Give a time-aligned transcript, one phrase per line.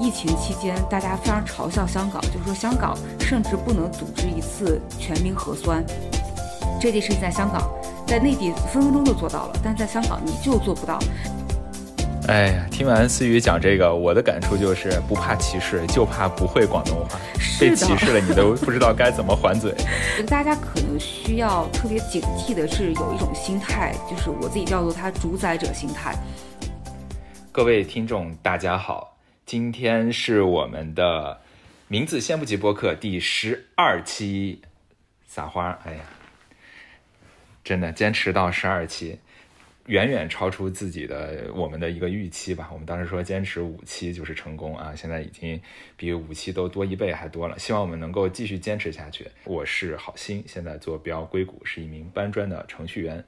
[0.00, 5.84] 疫情期间，大家非常嘲笑香港，就是说香港甚至不能组织一次全民核酸。
[6.80, 7.70] 这件事情在香港，
[8.06, 10.98] 在内地分分钟就做到了，但在香港你就做不到。
[12.28, 17.20] 哎呀，听完思雨讲这个，我的感触就是不怕歧视，就怕不会广东话。
[17.60, 19.74] 被歧视了，你都不知道该怎么还嘴。
[20.26, 26.16] 大家可能需要特别警惕的是，有一种心态，就是我自己叫做它主宰者心态。
[27.52, 29.14] 各位听众，大家好，
[29.50, 31.40] 今天是我们的
[31.88, 34.62] 名字先不急播客第十二期，
[35.26, 35.76] 撒花！
[35.84, 36.04] 哎呀，
[37.64, 39.18] 真的坚持到十二期。
[39.86, 42.70] 远远超出自己的我们的一个预期吧。
[42.72, 45.60] 我们当时说坚持五期就是成功啊，现在已经
[45.96, 47.58] 比五期都多一倍还多了。
[47.58, 49.26] 希望我们能够继续坚持下去。
[49.42, 53.24] 我是好心，现在坐标硅谷，是一名搬砖的程序员。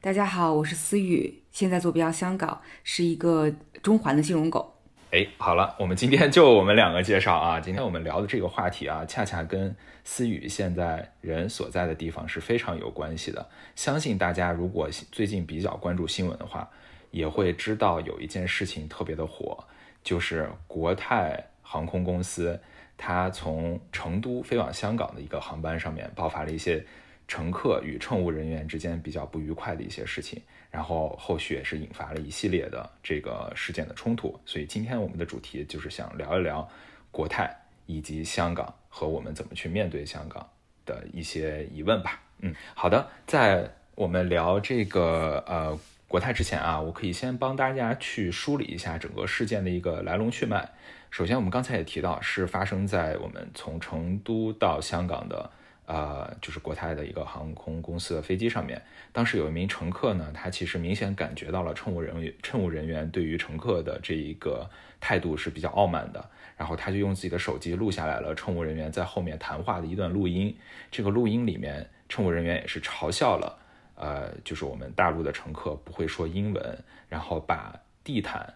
[0.00, 4.74] 大家好，我是思雨，现在坐标香港，是一个中环的金融狗。
[5.10, 7.58] 哎，好了，我们今天就我们两个介绍啊。
[7.58, 9.74] 今天我们聊的这个话题啊，恰恰跟
[10.04, 13.48] 思雨现在人所在的地方是非常有关系的。
[13.74, 16.68] 相信大家如果最近比较关注新闻的话，
[17.10, 19.64] 也会知道有一件事情特别的火，
[20.04, 22.60] 就是国泰航空公司，
[22.98, 26.84] 它从成都飞往香港的一个航班上面爆发了一些
[27.26, 30.42] 乘客与乘务人员之间比较不愉快的一些事情。
[30.70, 36.68] 然后后续也是引发了一系列的这个事件的冲突，所以今天我们的主题就是想聊一聊
[37.10, 40.46] 国泰以及香港和我们怎么去面对香港
[40.84, 42.20] 的一些疑问吧。
[42.40, 50.68] 嗯，好的，在我们聊这个呃国泰之前啊，我可以先帮大家去梳理一下整个事件的一个来龙去脉。
[51.10, 55.50] 首先，我们刚才也提到是发生在我们从成都到香港的。
[55.88, 64.68] 呃，就是国泰的一个航空公司的飞机上面，当时有一名乘客呢，他其实明显感觉到了乘务人员乘务人员对于乘客的这一个
[65.00, 66.22] 态度是比较傲慢的，
[66.58, 70.54] 然后他就用自己的手机录下来了乘务人员在后面谈话的一段录音。
[70.90, 73.58] 这个录音里面，乘务人员也是嘲笑了，
[73.94, 76.78] 呃，就是我们大陆的乘客不会说英文，
[77.08, 78.52] 然后把地毯，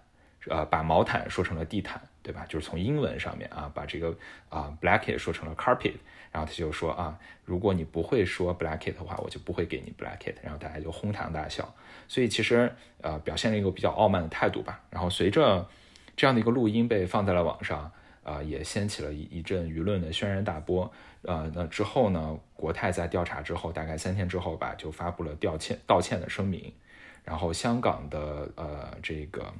[0.48, 2.46] 呃，把毛毯说成了地毯，对吧？
[2.48, 4.16] 就是从英文上面啊，把这个
[4.48, 5.94] 啊 blanket 说成了 carpet。
[6.30, 10.34] 然后他就说啊，如果你不会说 blanket 的话，我就不会给你 blanket。
[10.42, 11.74] 然后大家就哄堂大笑。
[12.08, 12.72] 所以其实
[13.02, 14.80] 呃，表现了一个比较傲慢的态度吧。
[14.88, 15.68] 然后随着
[16.16, 17.90] 这样的一个录音被放在了网上，
[18.22, 20.90] 啊，也掀起了一一阵舆论的轩然大波。
[21.22, 26.72] 呃，那之后呢，国泰在调查之后，大概三天之后吧，就发布了道歉道歉的声明。
[27.24, 29.52] 然后香港的呃这个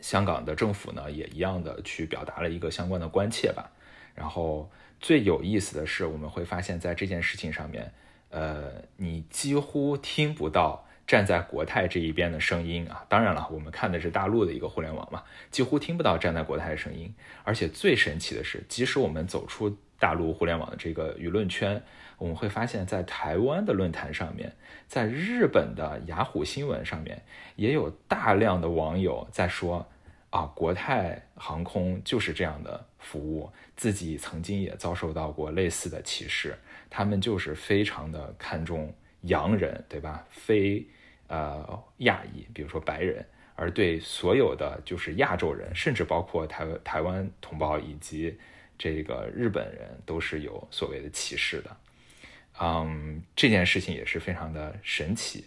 [0.00, 3.70] 香港的政府呢，也一样的去表达了一个相关的关切吧。
[4.14, 4.70] 然后。
[4.98, 7.92] 最有意思的是，我们会发现，在这件事情上面，
[8.30, 13.04] 呃，你几乎听不到站在国泰这一边的声音啊。
[13.06, 17.14] 当然了，我们看的是大陆的一个互联网嘛，几乎听不到站在国泰的声音。
[17.44, 21.80] 而且最神奇的是，即使我们走出大陆互联网的这个舆论圈，
[22.18, 24.52] 我们会发现，在台湾的论坛上面，
[24.86, 27.22] 在日本的雅虎新闻上面，
[27.56, 29.86] 也有大量的网友在说。
[30.30, 36.58] 啊，国泰航空就是这样的服务，自己曾经也遭受到过类似的歧视。
[36.90, 40.26] 他们就是非常的看重洋人，对吧？
[40.28, 40.84] 非
[41.28, 43.24] 呃亚裔，比如说白人，
[43.54, 48.36] 而对所有的就是亚洲人，甚至包括台湾台湾同胞以及
[48.76, 51.74] 这个日本人，都是有所谓的歧视的。
[52.60, 55.44] 嗯，这件事情也是非常的神奇。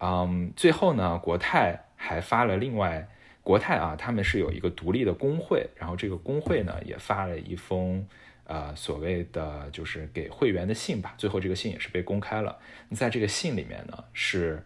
[0.00, 3.08] 嗯，最后呢，国泰还发了另外。
[3.42, 8.06] 国泰啊，他们是有一个独立的工会，然后这个工会呢也发了一封，
[8.44, 11.14] 呃，所谓的就是给会员的信吧。
[11.16, 12.58] 最后这个信也是被公开了。
[12.94, 14.62] 在这个信里面呢，是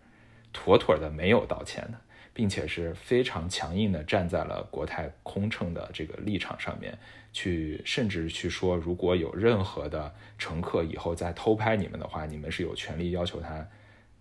[0.53, 2.00] 妥妥的没有道歉的，
[2.32, 6.97] 并且是非常强硬的站在了国泰空乘的这个立场上面，
[7.32, 13.66] 去甚至去说，如果有任何的乘客以后再偷拍你们的话，你们是有权利要求他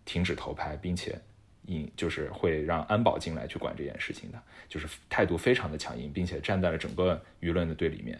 [0.05, 1.19] 停止偷拍，并且。
[1.67, 8.19] 引就是会让安保进来去管这件事情的，就是态度非常的强硬，并且站在了整个舆论的对立面。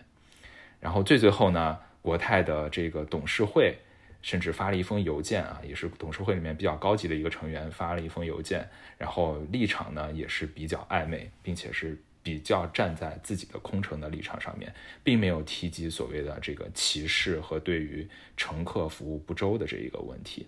[0.79, 3.75] 然后最最后呢，国泰的这个董事会
[4.21, 14.73] 甚至发了一封邮件啊，也是董事会里面比较高级的一个成员发了一封邮件，然后立场呢也是比较暧昧，并且是比较站在自己的空乘的立场上面，
[15.03, 18.07] 并没有提及所谓的这个歧视和对于
[18.37, 20.47] 乘客服务不周的这一个问题。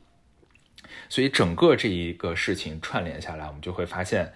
[1.09, 4.31] 所以整个这一个事情串联下来，我们就会发现，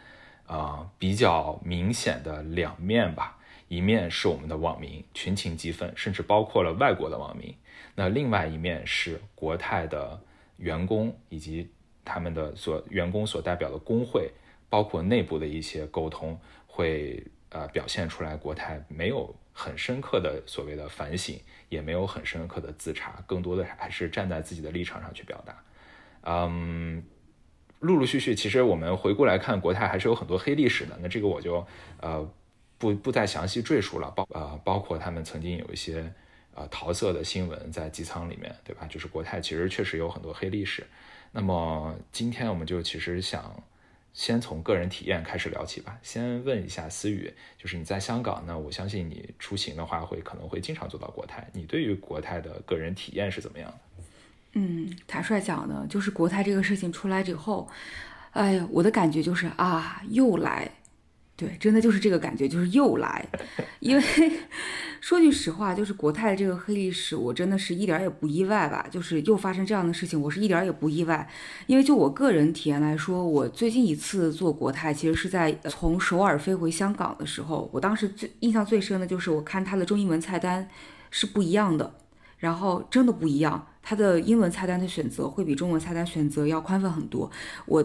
[0.47, 3.37] 啊，比较明显的两面吧。
[3.67, 7.51] 一面是我们的网民群情激愤，甚至包括了外国的网民；
[7.99, 10.21] 那另外一面是国泰的
[10.57, 11.67] 员工以及
[12.05, 14.29] 他们的所员工所代表的工会，
[14.69, 21.39] 包括内部的一些沟通，会呃表现出来国泰没有很深刻的所谓的反省，
[21.69, 25.63] 也没有很深刻的自查，更多的还是站在自己的立场上去表达。
[26.21, 27.03] 嗯，
[27.79, 30.95] 陆陆续续，其实我们回顾来看，国泰还是有很多黑历史的。
[31.01, 31.65] 那这个我就
[31.99, 32.31] 呃
[32.77, 36.13] 不不再详细赘述了，包呃包括他们曾经有一些
[36.57, 38.87] 呃桃色的新闻在机舱里面，对吧？
[38.89, 40.85] 就是国泰其实确实有很多黑历史。
[41.31, 43.63] 那么今天我们就其实想
[44.13, 45.97] 先从个人体验开始聊起吧。
[46.01, 53.77] 先问一下思雨，就是你在香港呢，我相信你出行的话会可能会经常坐到国泰，你对于国泰的个人体验是怎么样的？
[54.53, 57.69] 嗯，坦率讲呢，就是国泰这个事情出来之后，
[58.31, 60.67] 哎呀，我的感觉就是啊，又来，
[61.37, 63.23] 对，真的就是这个感觉，就是又来。
[63.79, 64.03] 因为
[64.99, 68.87] 说句实话，就是国泰的这个黑历史，我真的是一点也不意外吧。
[68.89, 71.29] 就是又发生这样的事情，我是一点也不意外。
[71.67, 80.67] 因为就我个人体验来说，我最近一次坐国泰，其实是在从首尔飞回香港的时候，我当时最印象最深的就是我看它的中英文菜单
[81.11, 81.93] 是不一样的。
[82.39, 87.31] 然后真的不一样，它的英文菜单的选择会比中文菜单选择要宽泛很多。
[87.65, 87.83] 我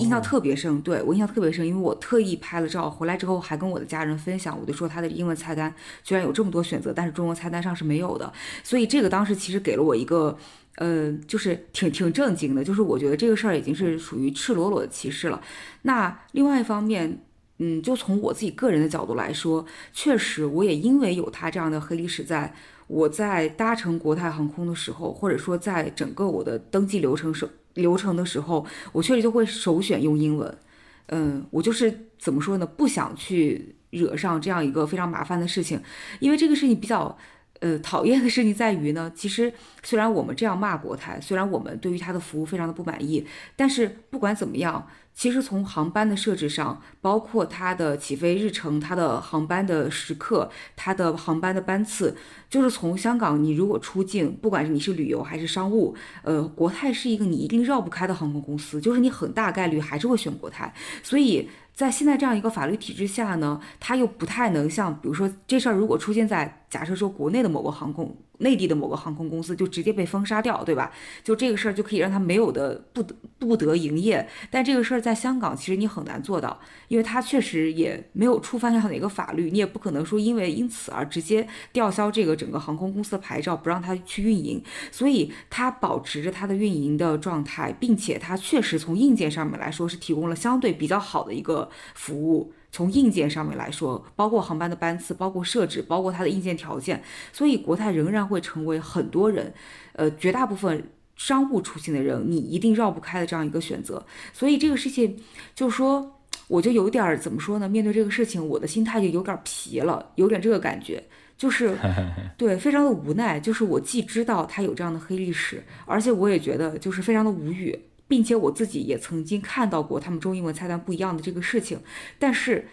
[0.00, 5.72] 印象特别深，对我印象特别深，因为我特意拍了照，回来之后还跟我的家人分享，我就说他的英文菜单
[6.02, 8.32] 居然有这么多选择，但是中文菜单上是没有的。
[8.64, 10.36] 所以这个当时其实给了我一个，
[10.76, 15.40] 呃，就是挺挺震惊的，就是我觉得这个事儿已经是属于赤裸裸的歧视了。
[15.82, 17.22] 那另外一方面，
[17.58, 22.52] 嗯，就从我自己个人的角度来说，确实我也因为有他这样的黑历史在。
[22.88, 27.44] 我在搭乘国泰航空的时候，或者说在整个我的登记流程时
[27.76, 30.58] 流程的时候，我确实就会首选用英文。
[31.06, 32.66] 嗯，我就是怎么说呢？
[32.66, 35.80] 不想去惹上这样一个非常麻烦的事情，
[36.18, 37.16] 因为这个事情比较
[37.60, 39.52] 呃讨厌的事情在于呢，其实
[39.82, 43.24] 虽然我们这样骂国泰，虽然我们对于他的服务非常的不满意，
[43.54, 44.86] 但是不管怎么样。
[45.16, 52.14] 其实从航班的设置上，包括它的起飞日程、它的航班的时刻、它的航班的班次，
[52.50, 60.74] 就是从香港你如果出境，不管是你是旅游还是商务，呃，国泰是一个你一定绕不开的航空公司，就是你很大概率还是会选国泰。
[61.02, 68.14] 所以在现在这样一个法律体制下呢，它又不太能像，比如说这事儿如果出现在假设说国内的某个航空。
[68.40, 70.92] 内地的某个航空公司就直接被封杀掉，对吧？
[71.24, 74.28] 就这个事儿就可以让他没有的不得不得营业。
[74.50, 84.62] 但这个事儿在香港其实你很难做到，因为它确实也没有触犯到哪个法律，你也不可能说因为因此而直接吊销这个整个航空公司的牌照，不让它去运营。
[84.92, 92.52] 所以它保持着它的运营的状态，并且它确实从硬件上面来说是提供了相对比较好的一个服务。
[92.76, 97.02] 从硬件上面来说，包括航班的班次，包括设置，包括它的硬件条件，
[97.32, 99.54] 所以国泰仍然会成为很多人，
[99.94, 104.04] 呃，绝大部分商务出行的人，你一定绕不开的这样一个选择。
[104.34, 105.16] 所以这个事情，
[105.54, 107.66] 就是说，我就有点儿怎么说呢？
[107.66, 111.02] 面对这个事情，我的心态就有点皮了，有点这个感觉，
[111.38, 111.74] 就是
[112.36, 113.40] 对，非常的无奈。
[113.40, 117.85] 就是我既知道他有这样的黑历史，而且我也觉得就是非常的无语。
[118.08, 121.80] 并且我自己也曾经看到过他们中英文菜单不一样的这个事情，
[122.18, 122.68] 但是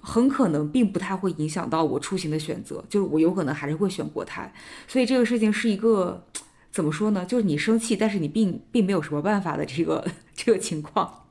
[0.00, 4.52] 很可能并不太会影响到我出行的选择，就是我有可能还是会选国泰。
[4.88, 6.26] 所以这个事情是一个
[6.70, 7.24] 怎么说呢？
[7.24, 11.22] 就是你生气，但是你并并没有什么办法的这个这个情况。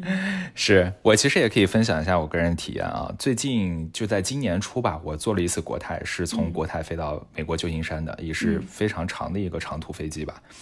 [0.54, 10.40] 是我其实也可以分享一下我个人体验啊，最近就在今年初吧，我坐了一次国泰，是从国泰飞到美国旧金山的，也是非常长的一个长途飞机吧。
[10.46, 10.52] 嗯，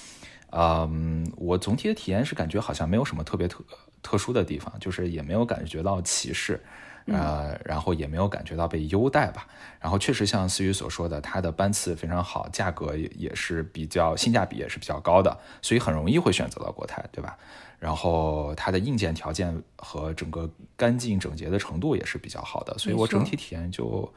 [1.36, 3.62] 我总体的体验是感觉好像没有什么特别特
[4.02, 6.62] 特殊的地方，就是也没有感觉到歧视，
[7.06, 9.46] 呃，然后也没有感觉到被优待吧。
[9.80, 17.36] 然后确实像思雨所说的，它的班次非常好，价格也是比较性价比也是比较高的，所以很容易会选择到国泰，对吧？
[17.78, 24.10] 然后它的硬件条件和整个干净整洁的程度也是比较好的，所以我整体体验就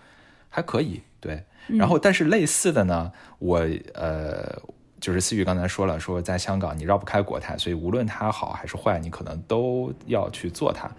[0.48, 1.02] 还可以。
[1.20, 4.62] 对，然后但是类似的呢，我呃。
[5.00, 10.90] 就是思雨刚才说了，说在香港你绕不开国泰，所以无论它好还是坏，你可能都要去做它。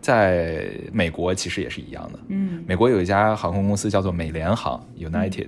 [0.00, 5.46] 在美国其实也是一样的，嗯，美国有一家航空公司叫做美联航 （United），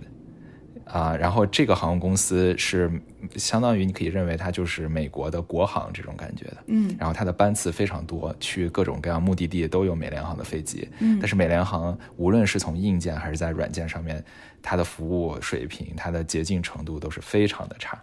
[0.85, 2.91] 啊，然后这个航空公司是
[3.37, 14.25] 相当于你可以认为它就是美国的国航这种感觉的，嗯，然后它的班次非常多，去各种各样目的地都有美联航的飞机，嗯，但是美联航无论是从硬件还是在软件上面。
[14.67, 18.03] 它的服务水平，它的洁净程度都是非常的差，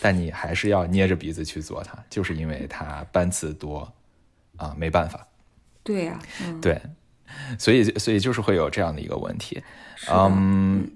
[0.00, 3.86] 但你还是要捏着鼻子去做它，就是因为它班次多，
[4.56, 5.28] 啊，没办法。
[5.82, 6.18] 对呀，
[6.62, 6.80] 对，
[7.58, 9.62] 所以所以就是会有这样的一个问题，
[10.10, 10.90] 嗯，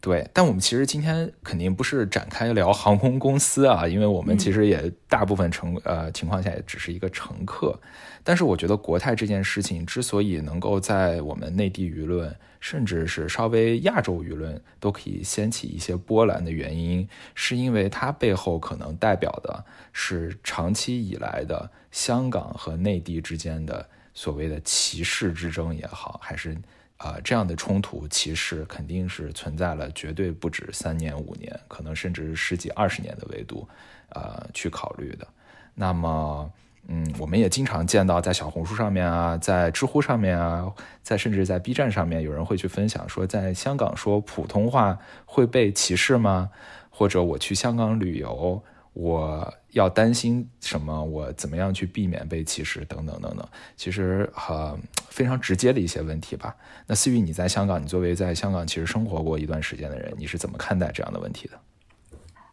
[0.00, 7.78] 对，但我们其实今天肯定不是展开聊航空公司啊，因为我们其实也大部分乘呃情况下也只是一个乘客。
[8.22, 26.56] 但是我觉得国泰这件事情之所以能够在我们内地舆论，甚至是稍微亚洲舆论都可以掀起一些波澜的原因，是因为它背后可能代表的是长期以来的香港和内地之间的所谓的歧视之争也好，还是
[26.98, 33.66] 啊这样的冲突歧视肯定是存在了，绝对不止三年五年，可能甚至是十几二十年的维度，
[34.10, 35.26] 呃去考虑的。
[35.74, 36.48] 那么。
[36.90, 46.48] 嗯，我们也经常见到在小红书上面啊，在知乎上面啊，在甚至在 B 站上面，有人会去分享说，在香港说普通话会被歧视吗？
[46.88, 51.04] 或者我去香港旅游，我要担心什么？
[51.04, 52.84] 我怎么样去避免被歧视？
[52.86, 54.76] 等等等等，其实呃
[55.08, 56.56] 非常直接的一些问题吧。
[56.86, 61.58] 那思雨，你在香港，你作为在香港其实生活过一段时间的人，你是怎么看待这样的问题的？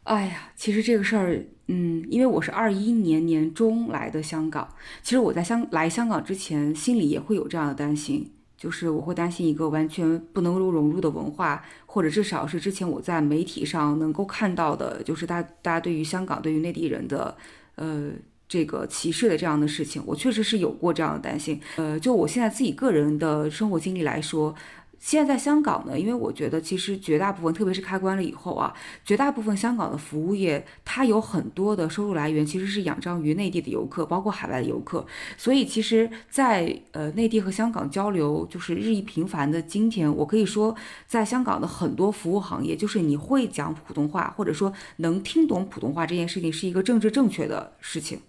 [0.03, 4.69] 哎呀，其实这个事儿，嗯，因为我是二一年年中来的香港，
[5.01, 11.65] 其实我在香来香港之前，心里也会有这样的担心，就是我会担心一个完全不能够融入的文化，
[11.95, 17.33] 或者至少是之前我在媒体上能够看到的，就是大大家对于香港、对于内地人的，
[17.75, 18.11] 呃，
[18.49, 21.57] 这个歧视的这样的事情，我确实是有过这样的担心。
[21.77, 24.53] 呃，就我现在自己个人的生活经历来说。
[24.99, 28.73] 现在在香港呢，因为我觉得其实绝大部分，特别是开关了以后啊，
[29.03, 35.05] 绝大部分香港的服务业，它有很多的收入来源其实是仰仗于内地的游客，包括海外的游客。
[35.37, 40.75] 所以其实，在呃内地和香港交流就是日益频繁的今天，我可以说，
[41.05, 48.19] 在香港的很多服务行业，就是你会讲普通话，或者说能听懂普通话这件事情，是一个政治正确的事情。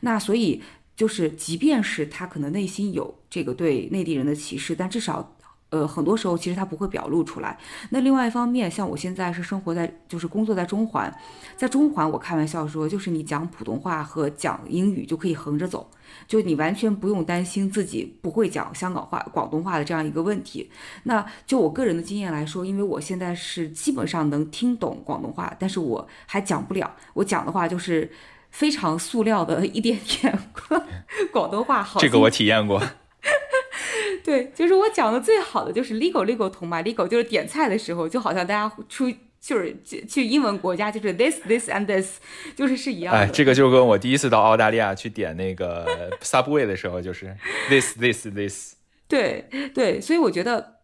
[0.00, 0.60] 那所以
[0.96, 5.32] 就是，即便是他可能内心有这个对内地人的歧视，但至少。
[5.70, 7.58] 呃，很多时候其实他不会表露出来。
[7.90, 11.12] 那另外一方面，像我现在是生活在，就是工作在中环，
[11.56, 15.90] 在中环，我开玩笑说，就是你讲普通话和讲英语就可以横着走，
[16.28, 20.70] 就你完全不用担心自己不会讲香港话、广东话的这样一个问题。
[21.02, 28.08] 那就我个人的经验来说，因为我现在是基本上能听懂广东话，但是我还讲不了，我讲的话就是
[28.50, 30.38] 非常塑料的一点点
[31.32, 31.82] 广东话。
[31.82, 32.80] 好，这个我体验过。
[34.24, 39.76] 对，就是我讲的最好的就是 legal legal 同嘛，legal 就是点菜的时候，就好像大家出就是
[40.08, 42.18] 去英文国家，就是 this this and this，
[42.56, 43.20] 就是是一样的。
[43.20, 47.36] 哎，这个就跟我第一次到澳大利亚去点那个 subway 的时候，就是
[47.68, 48.74] this this this。
[49.06, 50.78] 对对，所以我觉得，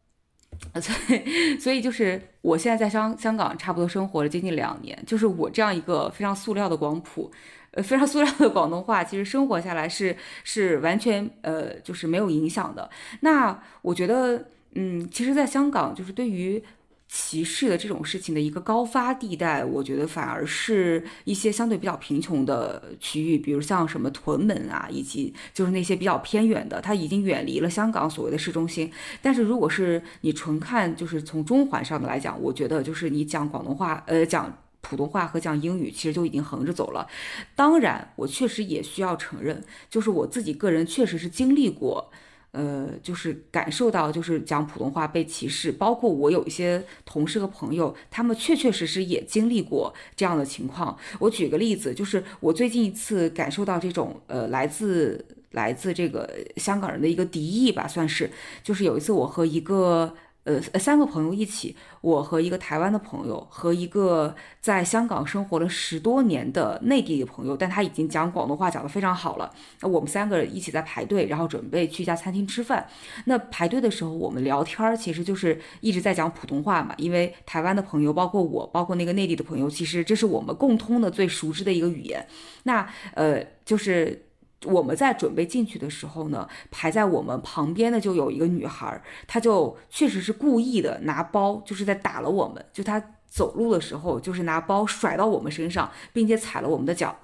[0.80, 7.32] 所以所以就是我现在在香香港差不多生活了接近两年，就是我这样一个非常塑料的广普。
[7.73, 12.88] 呃，非常 塑料的广东话，其实生活下来是是完全呃，就是没有影响的。
[13.21, 16.62] 那我觉得，嗯，其实，在香港，就是对于
[17.09, 28.91] 歧视的这种事情的一个高发地带，我觉得反而是一些相对比较贫穷的区域，比如像什么屯门啊，以及就是那些比较偏远的，它已经远离了香港所谓的市中心。
[29.21, 34.59] 但是，如果是你纯看就是从中环上的来讲，我觉得就是你讲广东话，呃，讲。
[34.83, 37.09] 普通话和讲英语其实就已经横着走了。
[37.55, 42.11] 当然，我确实也需要承认，就是我自己个人确实是经历过，
[42.51, 45.73] 呃，就是感受到就是讲普通话被歧视。
[45.73, 50.99] 包括我有一些同事和朋友，他们确确实实也经历过这样的情况。
[51.21, 58.31] 我举个例子，就是我最近一次感受到这种呃来自来自这个香港人的一个敌意吧，算是，
[58.62, 60.15] 就是有一次我和一个。
[60.44, 69.54] 呃，三个朋友一起，我和一个台湾的朋友，和一个在香港生活了十多年的内地的朋友，但他已经讲广东话讲得非常好了。
[69.80, 72.88] 那我们三个人一起在排队，然后准备去一家餐厅吃饭。
[73.26, 76.92] 那排队的时候，我们聊天儿，其实就是一直在讲普通话嘛。
[76.99, 82.26] 因为台湾的朋友，包括我，包括那个内地的朋友，其实这是我们共通的最熟知的一个语言。
[82.64, 82.84] 那
[83.14, 84.26] 呃，就是。
[84.64, 92.64] 我们在准备进去的时候呢，排在我们旁边的就有一个女孩，她就确实是故意的拿包，就是在打了我们。
[92.73, 97.16] 就她走路的时候，就是拿包甩到我们身上，并且踩了我们的脚，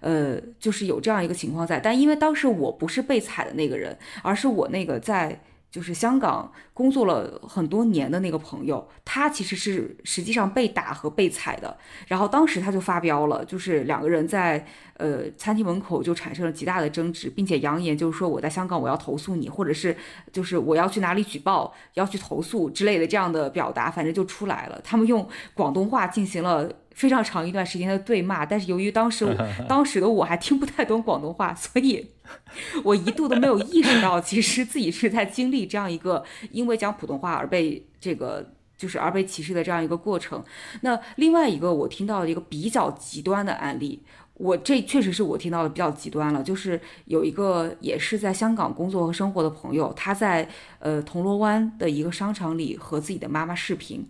[0.00, 1.80] 呃，就是有这样一个情况在。
[1.80, 5.40] 但因为当时我不是被踩的那个人，而是我那个在。
[5.76, 11.76] 就是香港工作了很多年的那个朋友，他其实是实际上被打和被踩的。
[12.06, 14.66] 然后当时他就发飙了，就是两个人在
[14.96, 19.94] 呃餐厅门口就产生了极大的争执，并且扬言就是说我在香港我要投诉你，或者是
[20.32, 24.80] 就是我要去哪里举报，要去投诉之类的这样的表达，反正就出来了。
[24.82, 26.72] 他们用广东话进行了。
[26.96, 29.36] 非常长一段时间的对骂，但是由于当时
[29.68, 32.10] 当时的我还听不太懂广东话，所以
[32.82, 40.42] 我一度都没有意识到，其实自己是在经历这样一个因为讲普通话而被这个就是而被歧视的这样一个过程。
[40.80, 50.48] 那另外一个我听到的一个比较极端的案例，我这确实是我听到的比较极端了，就是有一个也是在香港工作和生活的朋友，他在
[50.78, 54.06] 呃铜锣湾的一个商场里和自己的妈妈视频，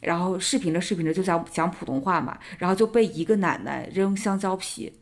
[0.00, 4.92] 然后视频着视频着就讲讲普通话嘛，然后就被一个奶奶扔香蕉皮。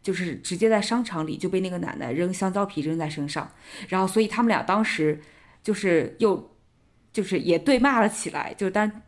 [0.00, 3.50] 就是直接在商场里就被那个奶奶扔香蕉皮扔在身上，
[3.88, 5.20] 然后所以他们俩当时
[5.62, 6.50] 就是又
[7.12, 9.02] 就是也对骂了起来，就但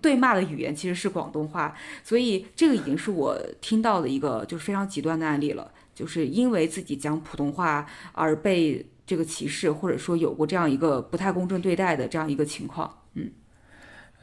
[0.00, 13.03] 对骂的语言其实是广东话，所以这个已经是我听到的一个就是非常极端的案例了，就是因为自己讲普通话而被这个歧视，或者说有过这样一个不太公正对待的这样一个情况，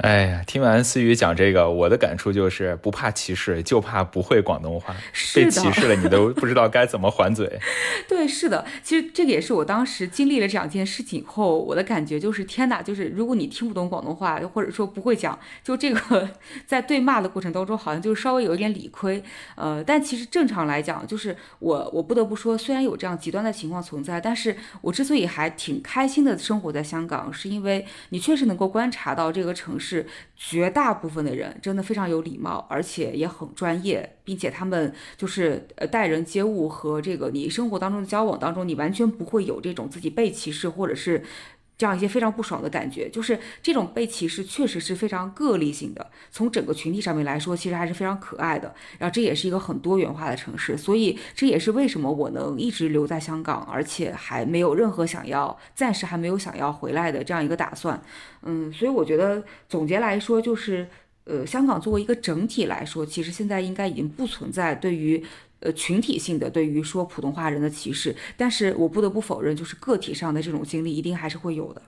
[0.02, 4.96] 哎呀，听完思雨讲这个，我的感触就是不怕歧视，就怕不会广东话。
[5.36, 7.60] 被歧视了，你都不知道该怎么还嘴。
[8.10, 16.28] 对，是的，其实这个也是我当时经历了这两件事情以后，我的感觉就是天哪，就是如果你听不懂广东话，或者说不会讲，就这个
[16.66, 19.24] 在对骂的过程当中，好像就稍微有一点理亏。
[19.54, 29.91] 呃，但其实正常来讲，就是我我不得不说，虽然有这样极端的情况存在，但是我之所以还挺开心的生活在香港，是因为你确实能够观察到这个城市。
[29.92, 41.22] 是绝大部分的人真的非常有礼貌，而且也很专业，并且他们就是呃待人接物和这个你生活当中的交往当中，你完全不会有这种自己被歧视或者是。
[41.82, 46.12] 这样一些非常不爽的感觉，就是这种被歧视确实是非常个例性的。
[46.30, 48.72] 从整个群体上面来说，其实还是非常可爱的。
[49.00, 58.00] 然后这也是一个很多元化的城市，所以这也是为什么我能一直留在香港，而且还没有任何想要暂时还没有想要回来的这样一个打算。
[58.44, 60.88] 嗯，所以我觉得总结来说，就是
[61.24, 65.26] 呃，香港作为一个整体来说，其实现在应该已经不存在对于。
[65.62, 71.82] 呃，群体性的对于说普通话人的歧视，但是我不得不否认，就是个体上的这种经历一定还是会有的。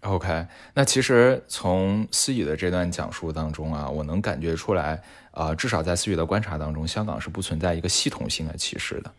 [0.00, 5.00] OK，那其实从思雨的这段讲述当中啊，我能感觉出来，
[5.30, 9.12] 啊，至少在思雨的观察当中，香港是不存在一个系统性的歧视的。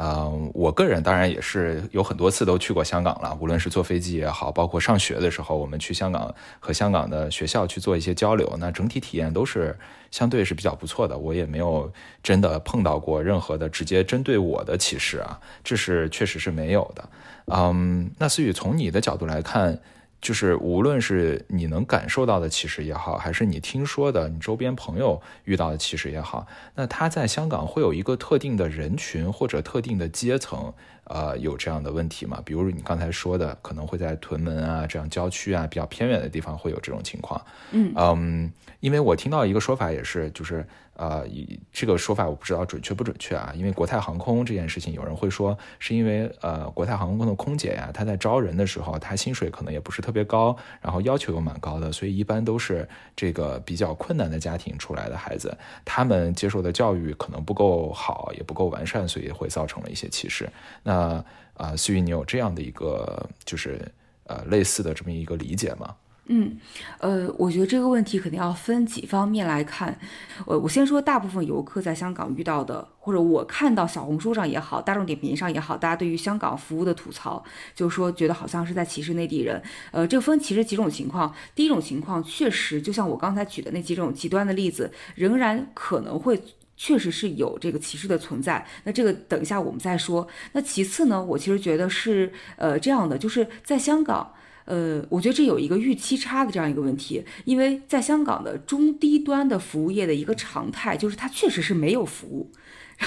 [0.00, 9.78] 呃，我个人当然也是有很多次都去过香港了，无论是坐飞机也好，包括上学的时候，我们去香港和香港的学校去做一些交流，那整体体验都是
[10.10, 11.18] 相对是比较不错的。
[11.18, 17.06] 我也没有真的碰到过任何的直接针对我的歧视啊，这是确实是没有的。
[17.52, 19.78] 嗯，那思雨从你的角度来看。
[20.20, 30.72] 就是无论是你能感受到的歧视也好，还是你听说的你周边朋友遇到的歧视也好，那他在香港会有一个特定的人群或者特定的阶层，
[31.04, 32.42] 呃，有这样的问题吗？
[32.44, 37.40] 比如你刚才说的，可能会在屯门啊这样郊区啊比较偏远的地方会有这种情况。
[37.70, 40.66] 嗯嗯，因为我听到一个说法也是，就是。
[40.94, 41.26] 呃，
[41.72, 60.50] 这个说法我不知道准确不准确啊，因为国泰航空这件事情，有人会说是因为呃，国泰航空的空姐呀，她在招人的时候，她薪水可能也不是特别高，然后要求又蛮高的，所以一般都是这个比较困难的家庭出来的孩子，他们接受的教育可能不够好，也不够完善，所以会造成了一些歧视。
[60.82, 61.24] 那
[61.54, 63.80] 啊，思雨，你有这样的一个就是
[64.24, 65.94] 呃类似的这么一个理解吗？
[66.32, 66.56] 嗯，
[67.00, 69.98] 呃，我觉得这个问题肯定要分几方面来看。
[70.46, 77.42] 呃，我先说大部分游客在香港遇到的，或者我看到小红书上也好，大众点评上也好，大家对于香港服务的吐槽，
[77.74, 79.60] 就是说觉得好像是在歧视内地人。
[79.90, 81.34] 呃，这个分其实几种情况。
[81.56, 86.40] 第一种情况，确实就像我刚才举的那几种极端的例子，仍然可能会
[86.76, 88.64] 确实是有这个歧视的存在。
[88.84, 90.28] 那这个等一下我们再说。
[90.52, 94.32] 那其次呢，我其实觉得是呃这样的，就是在香港。
[94.64, 102.50] 呃，我觉得这有一个预期差的这样一个问题，因为在香港的中低端的服务业的一个常态就是它确实是没有服务，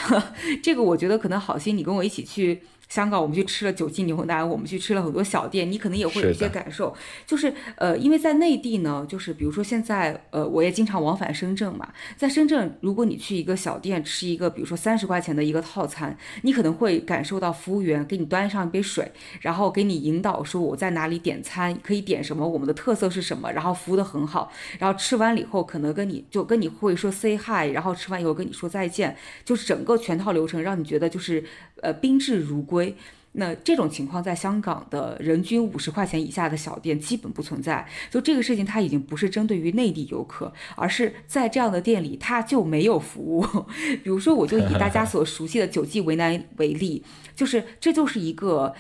[0.61, 2.61] 这个我觉得可能好心你跟我一起去。
[2.89, 31.43] 香港，我们去吃了九记牛腩，我们去吃了很多小店，你可能也会有一些感受，就是呃，因为在内地呢，就是比如说现在呃，我也经常往返深圳嘛，在深圳，如果你去一个小店吃一个，比如说三十块钱的一个套餐，你可能会感受到服务员给你端上一杯水，然后给你引导说我在哪里点餐，可以点什么，我们的特色是什么，然后服务的很好，然后吃完了以后可能跟你就跟你会说 say hi，然后吃完以后跟你说再见，就是整个全套流程让你觉得就是
[31.83, 32.95] 呃宾至如归。
[33.35, 37.83] 那这种情况在香港的人均五十块钱以下的小店基本不存在。
[38.11, 43.41] 就这个事情，它已经不是针对于内地游客，而是在这样的店里，它就没有服务。
[44.03, 47.03] 比如说，我就以大家所熟悉的九记为难为例，
[47.35, 48.71] 就是这就是一个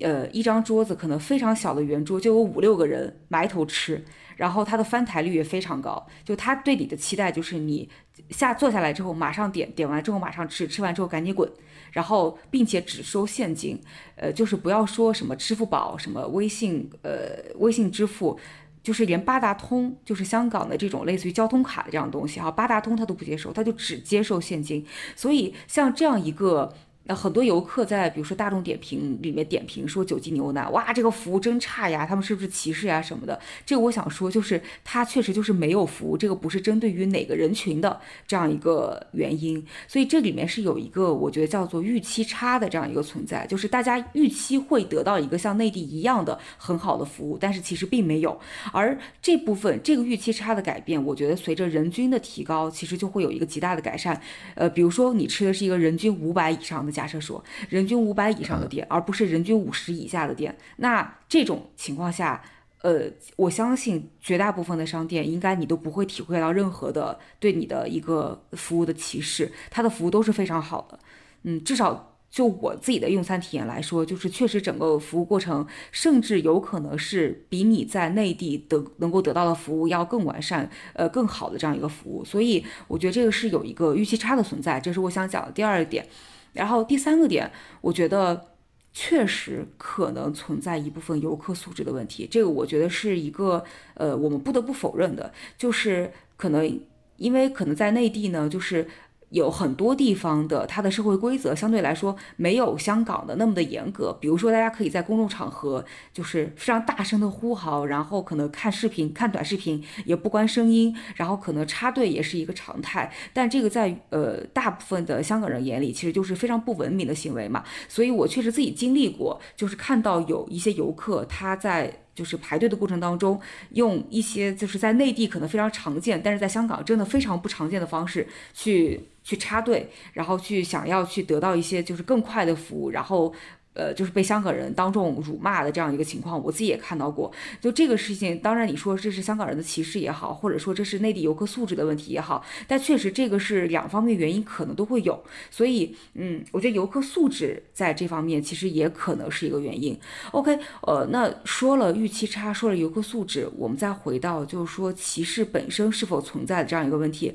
[0.00, 4.04] 呃一张桌子，可能非常小的圆桌，就有五六个人埋头吃，
[4.36, 6.06] 然后它的翻台率也非常高。
[6.22, 7.88] 就他对你的期待就是你
[8.28, 11.50] 下坐下来之后马上点，点完之后马上吃，吃完之后赶紧滚。
[11.92, 13.80] 然后，并且只收现金，
[14.16, 18.36] 呃，就是不要说什么支付宝、什么微信，呃，微信支付，
[18.82, 24.84] 就是连八达通，就是香港的这种类似于交通卡的这样东西哈，八达通他都不接受，他就只接受现金。
[25.14, 26.74] 所以像这样一个。
[27.14, 33.38] 很多游客在比如说大众点评里面点评说九记牛腩，哇，这个服务真差呀，他们是不是歧视呀什么的？
[33.64, 39.64] 这个我想说，就是它确实就是没有服务，这个不是针对于哪个人群的这样一个原因。
[39.86, 48.40] 所以这里面是有一个我觉得叫做预期差的这样一个存在，就是大家预期会得到一个像内地一样的很好的服务，但是其实并没有。
[48.72, 54.20] 而这部分这个预期差的改变，我觉得随着人均的提高，其实就会有一个极大的改善。
[54.54, 57.01] 呃，比如说你吃的是一个人均五百以上的价。
[57.02, 62.40] 假设说人均五百以上的店，而不是人均五十以下的店，那这种情况下，
[62.82, 70.96] 呃，我相信绝大部分的商店应该你都不会体会到任何的对你的一个服务的歧视，它的服务都是非常好的。
[71.42, 82.24] 嗯，至少就我自己的用餐体验来说，就是确实整个服务过程，甚至有可能是比你在内地得能够得到的服务要更完善，呃，更好的这样一个服务。
[82.24, 86.06] 所以我觉得这个是有一个预期差的存在，这是我想讲的第二点。
[86.52, 88.48] 然后第三个点，我觉得
[88.92, 96.80] 确实可能存在一部分游客素质的问题，这个我觉得是一个呃我们不得不否认的，就是可能
[97.16, 98.86] 因为可能在内地呢，就是。
[99.32, 113.10] 有很多地方的它的社会规则相对来说没有香港的那么的严格，比如说大家可以在公众场合就是非常大声的呼号，然后可能看视频、看短视频也不关声音，然后可能插队也是一个常态。
[113.32, 117.64] 但这个在呃大部分的香港人眼里其实就是非常不文明的行为嘛。
[117.88, 121.98] 所以我确实自己经历过，就是看到有一些游客他在。
[122.14, 133.34] 就是排队的过程当中，用一些就是在内地可能非常常见，但是在香港真的非常不常见的方式去去插队，然后去想要去得到一些就是更快的服务，然后。
[133.74, 137.32] 呃，就是被香港人当众辱骂的这样一个情况，我自己也看到过。
[137.60, 145.24] 就这个事情，当然你说这是香港人的歧视也好，或者说这是内地游客素质的问题也好，但确实这个是两方面原因可能都会有。
[145.50, 149.98] 所以，嗯，我觉得游客素质在这方面其实也可能是一个原因。
[150.32, 157.32] OK，呃，那说了预期差，说了游客素质，我们再回到就是说歧视本身是否存在的这样一个问题。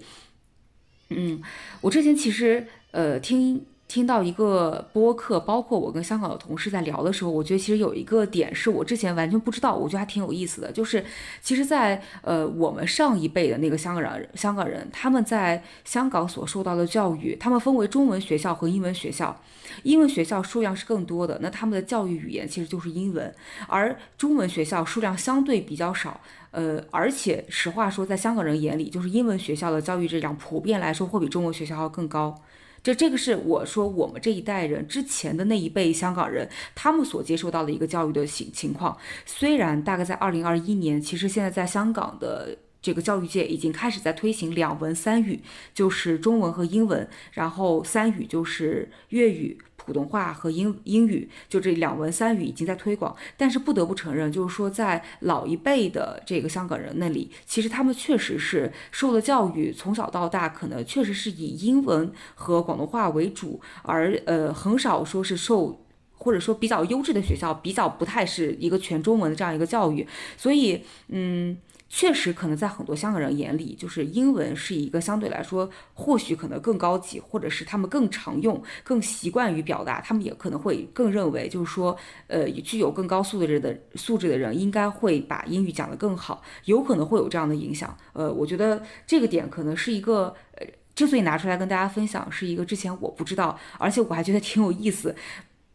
[1.10, 1.42] 嗯，
[1.82, 3.66] 我之前其实呃听。
[3.88, 11.06] 听到一个播客，包括我跟香港的同事在聊的时候，我觉得其实有一个点是我之前完全不知道，我觉得还挺有意思的，就是
[11.42, 19.40] 其实，在呃我们上一辈的那个香港人，香港人他们在香港所受到的教育，他们分为中文学校和英文学校，
[19.84, 23.34] 英文学校数量是更多的，那他们的教育语言其实就是英文，
[23.68, 26.20] 而中文学校数量相对比较少，
[26.52, 32.38] 呃，而且实话说，在香港人眼里，就是英文学校的教育质量普遍来说会比中文学校要更高。
[32.88, 38.98] 这这个是我说我们这一代人之前的那一辈香港人，他们所接受到的一个教育的情情况。
[39.26, 45.42] 虽然大概在二零二一年，其实现在在香港的这个教育界已经开始在推行两文三语，
[45.74, 49.58] 就是中文和英文，然后三语就是粤语。
[49.88, 65.86] 普通话和英英语就这两文三语已经在推广，但是不得不承认，就是说在老一辈的这个香港人那里，其实他们确实是受的教育，从小到大可能确实是以英文和广东话为主，而呃很少说是受
[66.18, 71.58] 或者说比较优质的学校，比较不太是一个全中文的这样一个教育，所以嗯。
[71.90, 81.98] 确实，可能在很多香港人眼里，就是英文是一个相对来说，或许可能更高级，或者是他们更常用、更习惯于表达，他们也可能会更认为，就是说，
[82.28, 87.98] 呃，具有更高素质的素质的人，应该会把英语讲得更好，有可能会有这样的影响。
[88.12, 95.16] 呃，我觉得这个点可能是一个，呃，之所以拿出来跟大家分享，是一个之前我不知道，而且我还觉得挺有意思。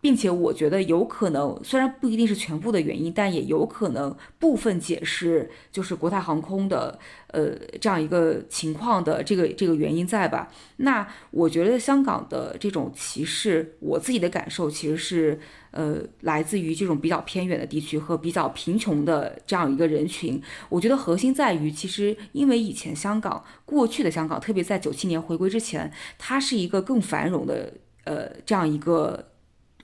[0.02, 10.50] 并且我觉得有可能，虽然不一定是全部的原因，但也有可能部分解释就是国泰航空的呃这样一个情况的这个这个原因在吧？
[10.78, 15.38] 那我觉得香港的这种歧视，我自己的感受其实是
[15.70, 20.42] 呃来自于这种比较偏远的地区和比较贫穷的这样一个人群。
[20.68, 29.28] 我觉得核心在于，其实因为以前香港过去的香港，特别在九七年回归之前，它是一个更繁荣的呃这样一个。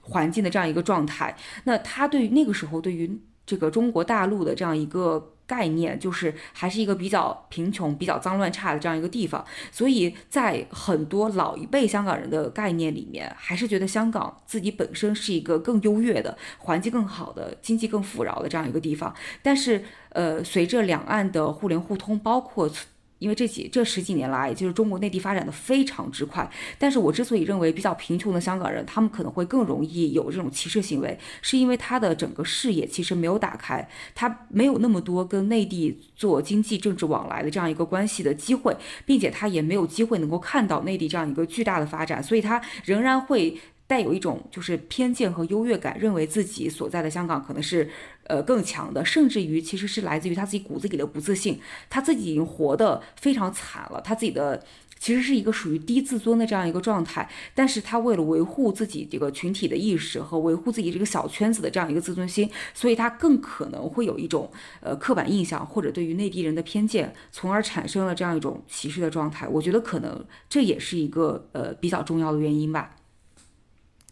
[0.08, 9.42] 环境的这样一个状态，那他对于那个时候对于这个中国大陆的这样一个概念，就是还是一个比较贫穷、比较脏乱差的这样一个地方，
[9.72, 19.14] 所以在很多老一辈香港人的概念里面，还是觉得香港自己本身是一个更优越的环境、更好的经济、更富饶的这样一个地方。
[19.42, 22.70] 但是，呃，随着两岸的互联互通，包括
[23.18, 26.48] 因为这几这十几年来，就是中国内地发展的非常之快。
[26.78, 43.58] 但是我之所以认为比较贫穷的香港人，他们可能会更容易有这种歧视行为，是因为他的整个视野其实没有打开，他没有那么多跟内地做经济政治往来的这样一个关系的机会，并且他也没有机会能够看到内地这样一个巨大的发展，所以他仍然会。
[43.88, 47.90] 带有一种就是偏见和优越感，认为自己所在的香港可能是
[48.24, 51.58] 呃更强的，甚至于其实是来自于他自己骨子里的不自信，
[51.90, 54.62] 他自己已经活得非常惨了，他自己的
[55.00, 64.50] 其实是一个属于低自尊的这样一个状态，但是他为了维护自己这个群体的意识和维护自己这个小圈子的这样一个自尊心，所以他更可能会有一种
[64.82, 69.48] 呃刻板印象或者对于内地人的偏见，从而产生了这样一种歧视的状态。
[69.48, 72.96] 我觉得可能这也是一个呃比较重要的原因吧。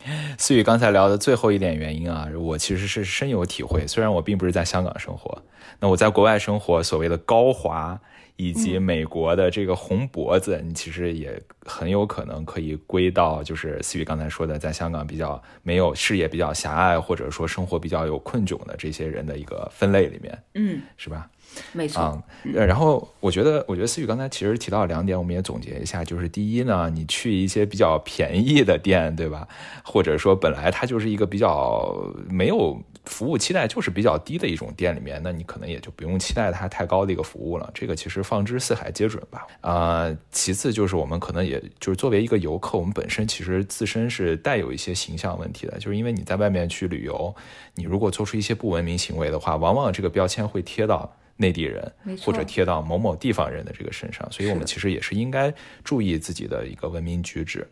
[0.39, 3.87] 思雨刚才聊的最后一点原因啊，我其实是深有体会。
[3.87, 5.43] 虽然我并不是在香港生活，
[5.81, 8.01] 那我在国外生活，所谓的高华
[8.37, 21.31] 以及美国的这个红脖子，你其实也很有可能可以归到就是思雨刚才说的，在香港比较没有视野比较狭隘，或者说生活比较有困窘的这些人的一个分类里面，嗯，是吧？
[21.73, 22.23] 没错，
[22.55, 29.49] 呃，然后我觉得，我觉得思雨刚才其实提到两点，我们也总结一下，就是第一呢，你去一些比较便宜的店，对吧？
[29.83, 31.95] 或者说本来它就是一个比较
[32.29, 37.71] 没有服务期待就是比较低的一种店里面，那你可能也就不用期待它太高的一个服务了。
[37.73, 39.47] 这个其实放之四海皆准吧。
[39.63, 47.35] 啊，其次就是我们可能也就是作为一个游客，我们本身其实自身是带有一些形象问题的，就是因为你在外面去旅游，
[47.75, 51.17] 你如果做出一些不文明行为的话，往往这个标签会贴到。
[51.37, 55.53] 内地人或者贴到某某地方人的这个身上，所以我们其实也是应该
[55.85, 57.67] 注意自己的一个文明举止。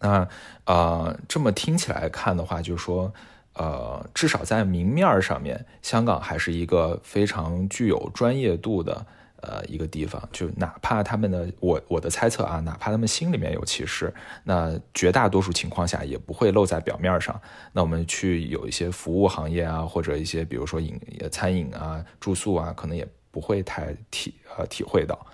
[0.00, 0.28] 那
[0.64, 3.12] 呃，这么听起来看的话，就是说，
[3.54, 9.06] 呃，至少在明面上面，香港还是一个非常具有专业度的。
[9.46, 17.40] 呃，一个地方，就哪怕他们的我我的猜测啊，哪怕他们心里面有歧视，那绝大多数情况下也不会露在表面上。
[17.72, 25.26] 那我们去有一些服务行业啊，或者一些比如说饮餐饮啊、住宿啊，可能也不会太体呃体会到。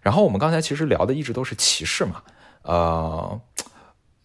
[0.00, 2.22] 然后我们刚才其实聊的一直都是歧视嘛，
[2.62, 3.40] 呃，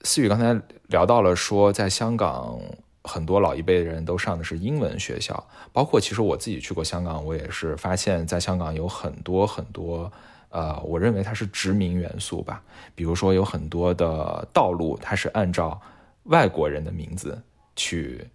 [0.04, 2.60] 思雨刚才聊到了说在香港。
[3.04, 10.10] 很多老一辈的人都上的是英文学校，包括其实我自己去过香港，我也是发现，在香港有很多很多，
[10.48, 12.64] 呃，我认为它是殖民元素吧。
[12.96, 15.80] 比如说有很多的道路，它是按照
[16.24, 17.42] 外国人的名字
[17.76, 18.26] 去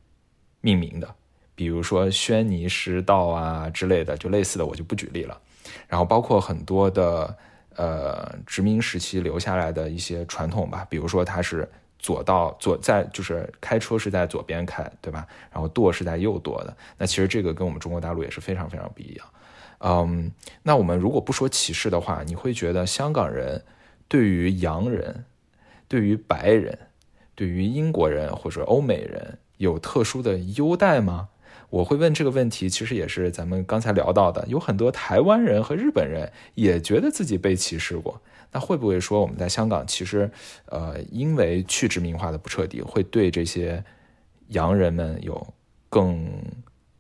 [0.61, 1.15] 命名的，
[1.55, 5.41] 比如说轩尼诗道啊之类的，就类似的我就不举例了。
[5.87, 7.35] 然后包括很多的
[7.75, 11.67] 呃殖民时期留下来的一些传统吧，比如说它是。
[11.99, 15.27] 左道左在就是开车是在左边开，对吧？
[15.51, 16.77] 然后舵是在右舵的。
[16.97, 19.27] 那其实这个跟我们中国大陆也是非常非常不一样。
[19.81, 20.31] 嗯，
[20.63, 23.65] 那我们如果不说歧视的话，你会觉得香港人
[24.09, 25.25] 对于洋人、
[25.87, 26.79] 对于白人、
[27.35, 31.29] 对于英国人或者欧美人有特殊的优待吗？
[31.71, 38.23] 我会问这个问题，其实也是咱们刚才聊到的，有很多台湾人和日本人也觉得自己被歧视过。
[38.51, 40.31] 那会不会说我们在香港其实，
[40.67, 43.85] 呃，因为去殖民化的不彻底，会对这些
[44.49, 45.55] 洋人们有
[45.89, 46.27] 更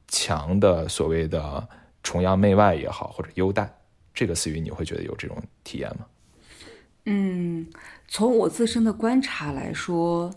[0.06, 1.68] 强的所谓的
[2.02, 3.74] 崇洋媚外也好，或者优待？
[4.12, 6.06] 这个思雨，你会觉得有这种体验吗？
[7.04, 7.66] 嗯，
[8.08, 10.34] 从我自身的观察来说，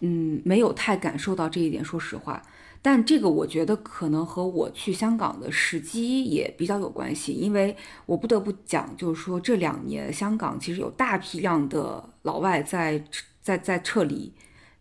[0.00, 2.42] 嗯，没有太感受到这一点，说实话。
[2.86, 13.02] 但这个我觉得可能和我去香港的时机也比较有关系，因为我不得不讲，就是说这两年香港其实有大批量的老外在
[13.42, 14.32] 在在撤离，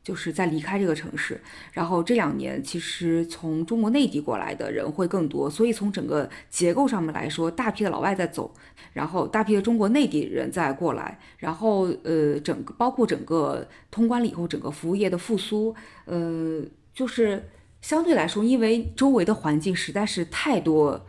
[0.04, 1.42] 就是在离开这个城市。
[1.72, 8.54] 然后这两年其实从中国内地过来的人会更多，所以从整个结构上面来说，大批的老外在走，
[8.94, 15.74] 然后大批的中国内地人在过来，然后呃整个包括整个通关了以后，整个服务业的复苏，
[16.06, 16.62] 呃
[16.94, 17.44] 就是。
[17.88, 21.06] 相对来说，因为周围的环境实在是太多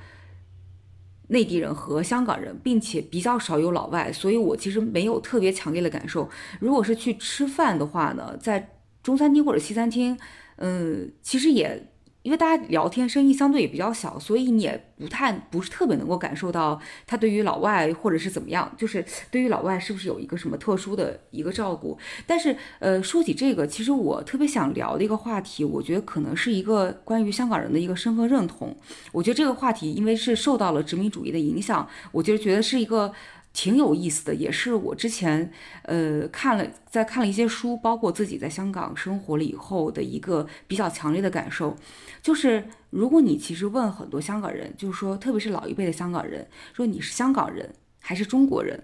[1.28, 6.28] 内地人和香港人，并且比较少有老外，所以我其实没有特别强烈的感受。
[6.60, 10.18] 如果是去吃饭的话呢，在中餐厅或者西餐厅，
[10.56, 11.92] 嗯，其实也。
[12.26, 21.96] 因为大家聊天声音相对也比较小，所以你也不太不是特别能够感受到他对于老外或者是怎么样，就是对于老外是不是有一个什么特殊的一个照顾。
[22.26, 28.76] 但是，呃，说起这个，其实我特别想聊的一个话题，我觉得可能是一个关于香港人的一个身份认同。
[29.12, 33.12] 我觉得这个话题因为是受到了殖民主义的影响，我就觉得是一个。
[33.56, 35.50] 挺有意思的，也是我之前
[35.84, 41.74] 呃看了在看了一些书，包括自己在香港生活了以后的一个比较强烈的感受，
[42.20, 48.78] 就是如果你其实问很多香港人，就是说特别是老一辈的香港人，说你是香港人还是中国人，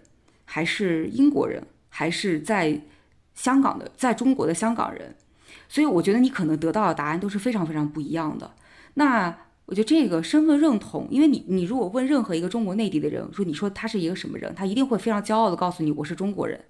[0.47, 2.81] 还是英国人，还是在
[3.35, 5.15] 香港的在中国的香港人，
[5.69, 8.55] 所以我觉得你可能得到的答案都是非常非常不一样的。
[8.95, 9.37] 那。
[9.67, 16.61] 我觉得这个身份认同，因为你，你如果问任何一个中国内地的人，说你说他是一个什么人，他一定会非常骄傲的告诉你我是中国人，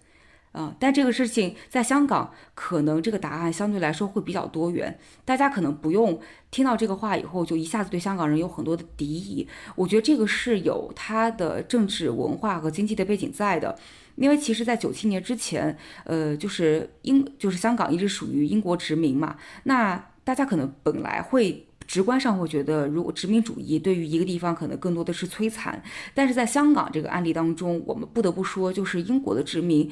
[0.52, 9.48] 啊，但这个事情在香港可能这个答案相对来说会比较多元，大家可能不用听到这个话以后就一下子对香港人有很多的敌意。
[9.74, 13.76] 我觉得这个是有他的政治文化和经济的背景在的，
[14.16, 21.66] 因为其实，在九七年之前，呃，就是英就是香港一直属于英国殖民嘛，那大家可能本来会。
[21.86, 25.82] 直观上会觉得，如果殖民主义对于一个地方可能更多的是摧残，
[26.14, 29.90] 但是在香港这个案例当中，我们不得不说，就是英国的殖民，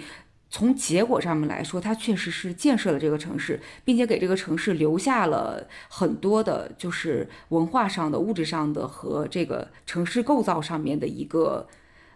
[0.49, 11.67] 从结果上面来说，它确实是建设了这个城市，并且给这个城市留下了很多的，就是文化上的、物质上的和这个城市构造上面的一个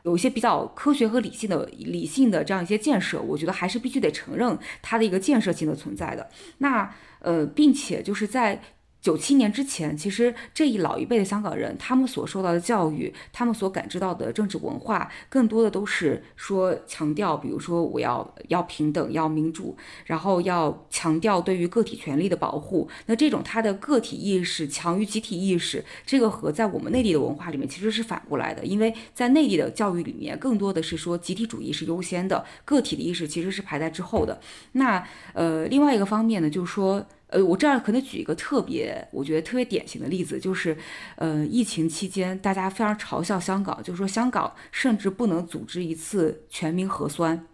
[0.03, 6.29] 有一些比较科学和理性的理性的这样一些建设，我觉得还是必须得承认它的一个建设性的存在的。
[6.59, 8.63] 那呃，并且就是在。
[9.05, 22.89] 九七年之前，其实这一老一辈的香港人，他们所受到的教育，他们所感知到的政治文化，更多的都是说强调，比如说我要要平等，要民主，然后要强调对于个体权利的保护。
[23.05, 34.41] 那这种他的个体意识强于集体意识，这个和在我们内地的文化里面其实是反过来的，因为在内地的教育里面，更多的是说集体主义是优先的，个体的意识其实是排在之后的。
[34.73, 37.05] 那呃，另外一个方面呢，就是说。
[37.35, 40.77] 呃，我这儿可能举一个特别，我觉得特别典型的例子，就是，
[41.17, 47.45] 呃，疫情期间大家非常嘲笑香港，就是说香港甚至不能组织一次全民核酸，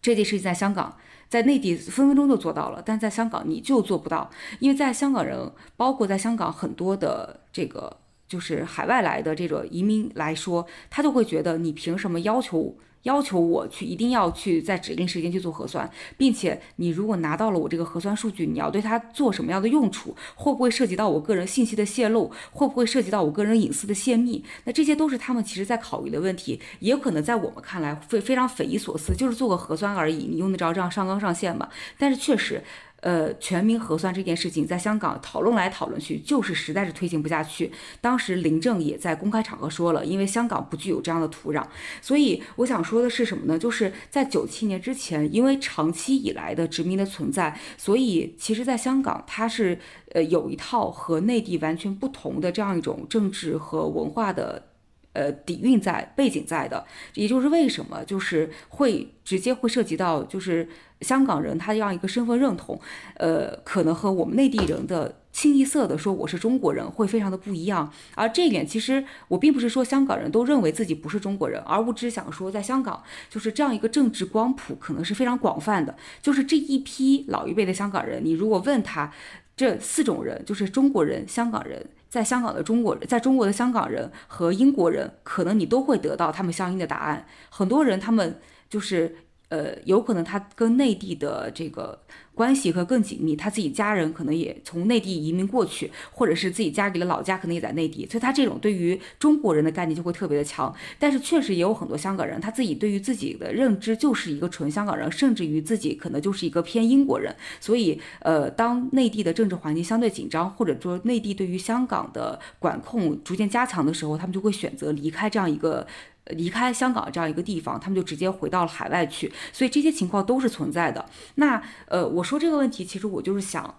[0.00, 0.96] 这件事情在香港，
[1.28, 12.74] 在内地分分钟就做到了，但在香港你就做不到，因为在香港人，包括在香港很多的这个就是海外来的这个移民来说，他就会觉得你凭什么要求？
[13.04, 20.14] 要求我去一定要去在指定时间去做核酸，并且你如果拿到了我这个核酸数据，你要对它做什么样的用处？
[20.34, 22.30] 会不会涉及到我个人信息的泄露？
[22.50, 24.44] 会不会涉及到我个人隐私的泄密？
[24.64, 31.68] 那这些都是他们其实在考虑的问题，也有可能在我们看来会非常匪夷所思，就是做个核酸而已，你用得着这样上纲上线吗？
[31.98, 32.62] 但是确实。
[33.04, 37.70] 呃，全民核酸这件事情在香港讨论来讨论去，就是实在是推行不下去。
[38.00, 41.62] 当时林郑也在公开场合说了，因为香港不具有这样的土壤。
[42.00, 43.58] 所以我想说的是什么呢？
[43.58, 49.78] 就是在九七年之前，因为长期以来的殖民的存在，所以其实在香港它是
[50.12, 54.70] 呃有一套和内地完全不同的这样一种政治和文化的。
[55.14, 60.68] 呃，底蕴在背景在的，也就是为什么就是会直接会涉及到，就是
[61.00, 62.78] 香港人他这样一个身份认同，
[63.16, 67.92] 呃，可能和我们内地人的清一色的说我是中国人会非常的不一样。
[68.16, 73.00] 而这一点其实我并不是说香港人都认为自己不是中国人，而我只想说，在香港
[73.30, 79.12] 就是这样一个政治光谱可能是非常广泛的，就是这一批老一辈的香港人，你如果问他
[79.56, 81.86] 这四种人，就是中国人、香港人。
[82.14, 87.26] 在香港的中国人，在中国的香港人和英国人，可能你都会得到他们相应的答案。
[87.50, 88.38] 很多人他们
[88.70, 89.16] 就是，
[89.48, 91.98] 呃，有可能他跟内地的这个。
[92.34, 100.74] 关系和更紧密，他自己家人可能也从内地移民过去，或者是自己家里的老家可能也在内地，所以他这种对于中国人的概念就会特别的强。
[100.98, 107.34] 但是确实也有很多香港人，他自己对于自己的认知就是一个纯香港人，甚至于自己可能就是一个偏英国人。
[107.60, 115.86] 所以，呃，当内地的政治环境相对紧张，或者说内地对于香港的管控逐渐加强的时候，他们就会选择离开这样一个。
[116.30, 121.04] 离开香港这样一个地方，他们就直接回到了海外去，所以这些情况都是存在的。
[121.34, 123.74] 那呃，我说这个问题，其实我就是想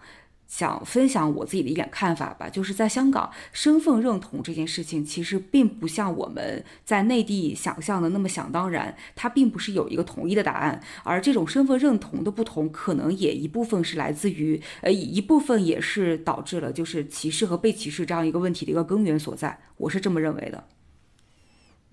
[0.47, 2.47] 想分享我自己的一点看法吧。
[2.47, 10.79] 就是在香港，身份认同这件事情，其实并不像我们在内地想象的那么想当然，它并不是有一个统一的答案。
[11.03, 19.59] 而这种身份认同的不同，可能也一部分是来自于呃，一部分也是导致了就是歧视和被歧视这样一个问题的一个根源所在。
[19.77, 20.63] 我是这么认为的。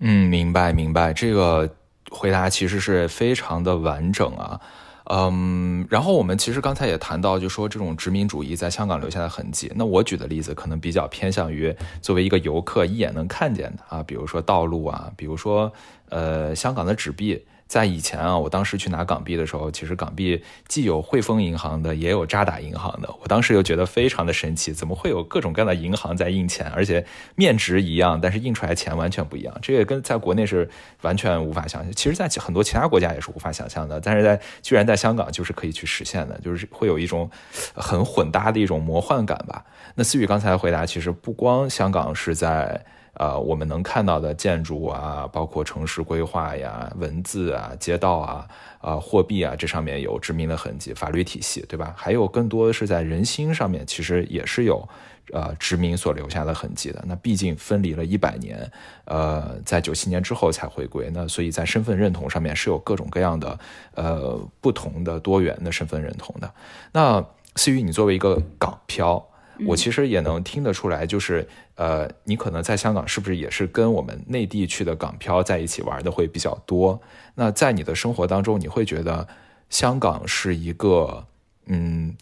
[0.05, 1.69] 嗯，明白明白，这个
[2.11, 4.59] 回答其实是非常的完整啊，
[5.05, 9.71] 嗯，然后我们其实刚才也谈到，就说这种殖民主义在香港留下的痕迹。
[9.77, 15.71] 那我举的例子可能比较偏向于作为一个游客一眼能看见的啊，比如说道路啊，比如说
[16.09, 23.09] 呃香港的纸币，在以前啊，我当时去拿港币的时候，其实港币既有汇丰银行的，也有渣打银行的。
[23.21, 27.03] 我当时又觉得非常的神奇，怎么会有各种各样的银行在印钱，而且
[27.35, 29.57] 面值一样，但是印出来钱完全不一样。
[29.61, 30.69] 这个跟在国内是
[31.01, 31.91] 完全无法想象。
[31.93, 37.29] 其实，在很多其他国家也是无法想象的，但是在居然在香港就是可以去实现的，就是会有一种
[37.73, 39.65] 很混搭的一种魔幻感吧。
[39.95, 42.85] 那思雨刚才回答，其实不光香港是在。
[43.15, 48.47] 呃，我们能看到的建筑啊，包括城市规划呀、文字啊、街道啊、
[48.79, 51.93] 啊货币啊，这上面有殖民的痕迹，法律体系，对吧？
[51.95, 54.87] 还有更多的是在人心上面，其实也是有
[55.31, 57.03] 呃殖民所留下的痕迹的。
[57.07, 58.71] 那毕竟分离了一百年，
[59.05, 63.59] 呃，在九七年之后才回归，那所以在身份认同上面是有各种各样的
[63.93, 66.51] 呃不同的多元的身份认同的。
[66.91, 67.23] 那
[67.55, 69.23] 思雨，你作为一个港漂。
[69.67, 76.99] 我其实也能听得出来，就是呃，你可能在香港是不是也是跟我们内地去的港漂在一起玩的会比较多？
[77.35, 79.27] 那在你的生活当中，你会觉得
[79.69, 81.25] 香港是一个
[81.67, 82.15] 嗯，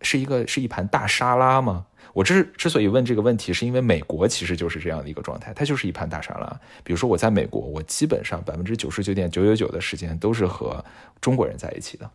[0.00, 1.86] 是一个是一盘大沙拉吗？
[2.12, 6.60] 我之之所以问这个问题，是因为美国其实就是这样的一个状态，它就是一盘大沙拉。
[6.82, 10.82] 比如说我在美国，我基本上百分之九十九点九九九的时间都是和
[11.20, 12.10] 中国人在一起的。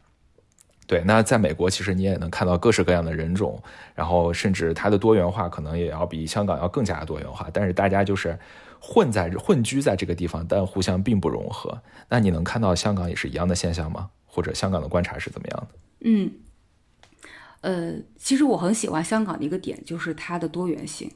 [0.92, 3.64] 对，那在美国，其实你也能看到各式各样的人种，
[3.96, 7.48] 然后甚至它的多元化可能也要比香港要更加多元化。
[7.54, 8.38] 但是大家就是
[8.82, 11.82] 混在混居在这个地方，但互相并不融合。
[12.10, 14.10] 那你能看到香港也是一样的现象吗？
[14.26, 15.68] 或者香港的观察是怎么样的？
[16.02, 16.32] 嗯，
[17.62, 21.10] 呃，其实我很喜欢香港的一个点就是它的多元性。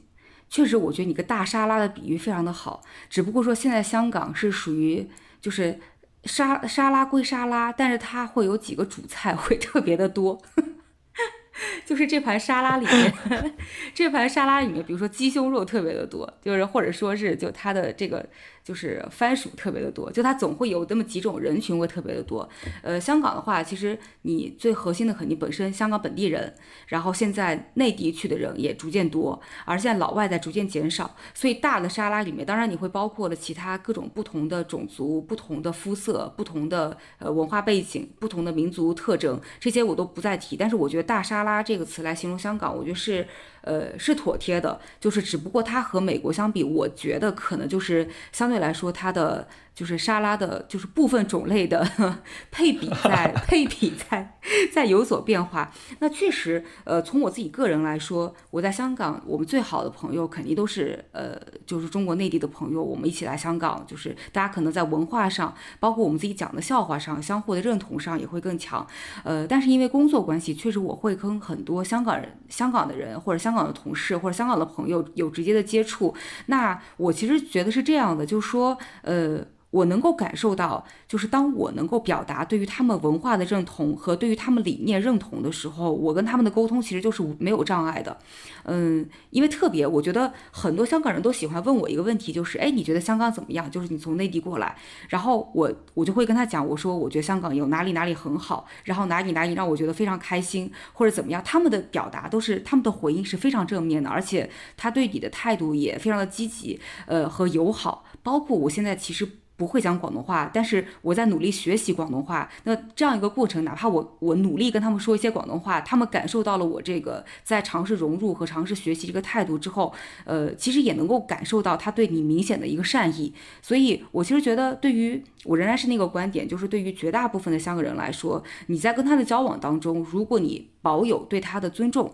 [0.48, 2.82] 确实，我觉得你个大沙拉的比喻非常的好。
[3.10, 5.06] 只不过说现在香港是属于
[5.38, 5.78] 就是。
[6.26, 10.40] 沙沙拉归沙拉，但是它会有几个主菜会特别的多。
[11.86, 13.54] 就是这盘沙拉里面，
[13.94, 18.28] 这盘沙拉里面，比如说鸡胸肉特别的多，就是或者说是就它的这个
[18.66, 22.48] 就是番薯特别的多，就它总会有那么几种人群会特别的多。
[22.82, 26.52] 呃，香港的话，其实你最核心的肯定本身香港本地人，
[26.88, 40.56] 然后现在内地去的人也逐渐多，而现在老外在逐渐减少，所以大的沙拉里面，当然你会包括了其他各种不同的种族、不同的肤色、不同的呃文化背景、不同的民族特征，这些我都不再提。
[40.56, 43.28] 但是我觉得大沙拉这个词来形容香港，我觉得是，
[43.66, 44.80] 呃，是妥帖的。
[44.98, 49.46] 就是只不过它和美国相比，我觉得可能就是相对来说它的。
[49.76, 51.86] 就是沙拉的，就是部分种类的
[52.50, 54.38] 配比在 配比在
[54.72, 55.70] 在有所变化。
[55.98, 62.82] 那确实，呃，从我自己个人来说，我在香港，我们最好的朋友肯定都是呃，就是中国内地的朋友。
[62.82, 68.86] 我们一起来香港，就是大家可能在文化上，包括我们自己讲的笑话上，相互的认同上也会更强。
[69.24, 76.14] 呃，但是因为工作关系，确实我会跟很多香港人、香港的人或者香港的同事或者香港的朋友有直接的接触。
[76.46, 79.44] 那我其实觉得是这样的，就是说，呃。
[79.76, 88.16] 我能够感受到，就是当我能够表达对于他们文化的认同和对于他们理念认同的时候，我跟他们的沟通其实就是没有障碍的。
[88.64, 93.70] 嗯，因为特别，我觉得很多香港人都喜欢问我一个问题，就是，哎，你觉得香港怎么样？
[93.70, 94.74] 就是你从内地过来，
[95.08, 109.28] 然后我我就会跟他讲，我说我觉得香港有哪里哪里很好，然后哪里哪里让我觉得非常开心，或者怎么样，他们的表达都是他们的回应是非常正面的，而且他对你的态度也非常的积极，呃和友好，包括我现在其实。
[109.56, 112.48] 不会讲广东话，但是我在努力学习广东话。
[112.64, 119.92] 那这样一个过程，哪怕我我努力跟他们说一些广东话，他们感受到了我这个在尝试融入和尝试学习这个态度之后，
[120.24, 123.32] 呃，其实也能够感受到他对你明显的一个善意。
[123.62, 132.12] 所以我其实觉得，对于我仍然是那个观点，就是对于绝大部分的香港人来说，你在跟他的交往当中，如果你保有对他的尊重。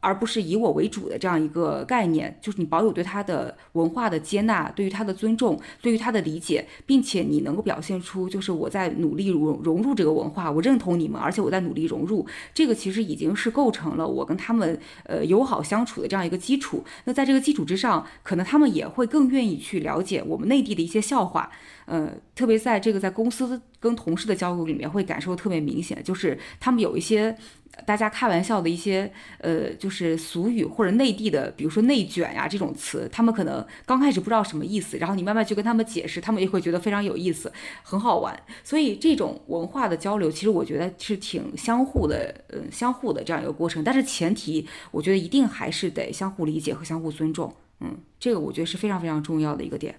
[0.00, 12.24] 而不是以我为主的这样一个概念，就是你保有对他的文化的接纳，对于他的尊重，对于他的理解，并且你能够表现出就是我在努力融融入这个文化，我认同你们，而且我在努力融入，
[12.54, 16.84] 这个其实已经是构成了我跟他们呃友好相处的这样一个基础。
[17.04, 21.50] 那在这个基础之上，可能他们也会更愿意去了解我们内地的一些笑话，
[21.86, 27.36] 呃，特别在这个在公司跟同事的交流里面会感受特别明显，就是他们有一些。
[27.84, 37.52] 大家开玩笑的一些呃，就是俗语或者内地的，比如说“内卷”呀这种词，他们可能刚开始不知道什么意思，然后你慢慢去跟他们解释，他们也会觉得非常有意思，
[37.82, 38.36] 很好玩。
[38.64, 43.84] 所以这种文化的交流，其实我觉得是挺相互的，呃，相互的这样一个过程。
[43.84, 47.54] 但是前提，我觉得一定还是得相互理解和相互尊重。
[47.80, 49.94] 嗯，这个我觉得是非常非常重要的一个点。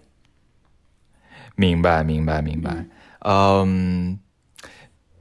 [1.56, 2.86] 明白，明白，明白。
[3.20, 4.20] 嗯。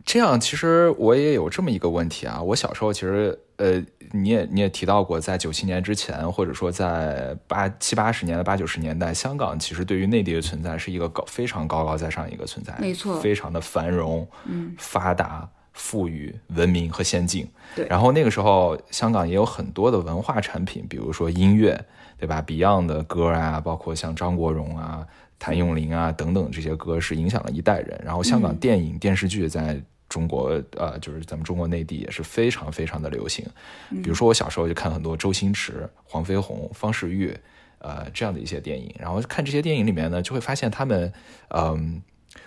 [0.07, 3.83] 这样其实我也有这么一个问题啊，我小时候其实呃，
[4.13, 17.51] 你也你也提到过，在九七年之前，或者说在八七八十年的八九十年代，香港其实对于内地的存在是一个高非常高高在上一个存在，没错，非常的繁荣、嗯发达、富裕、文明和先进。
[17.75, 21.85] 对然后那个时候香港也有很多的文化产品，比如说音乐，
[22.17, 25.05] 对吧？Beyond 的歌啊，包括像张国荣啊、
[25.39, 28.01] 谭咏麟啊等等这些歌是影响了一代人。
[28.05, 33.45] 然后香港嗯电影、电视剧在中国呃，就是咱们中国内地也是非常非常的流行。
[33.91, 37.37] 嗯比如说我小时候就看很多周星驰、黄飞鸿、方世玉，
[37.79, 38.95] 呃这样的一些电影。
[38.99, 41.13] 然后看这些电影里面呢，就会发现他们，
[41.49, 42.03] 嗯、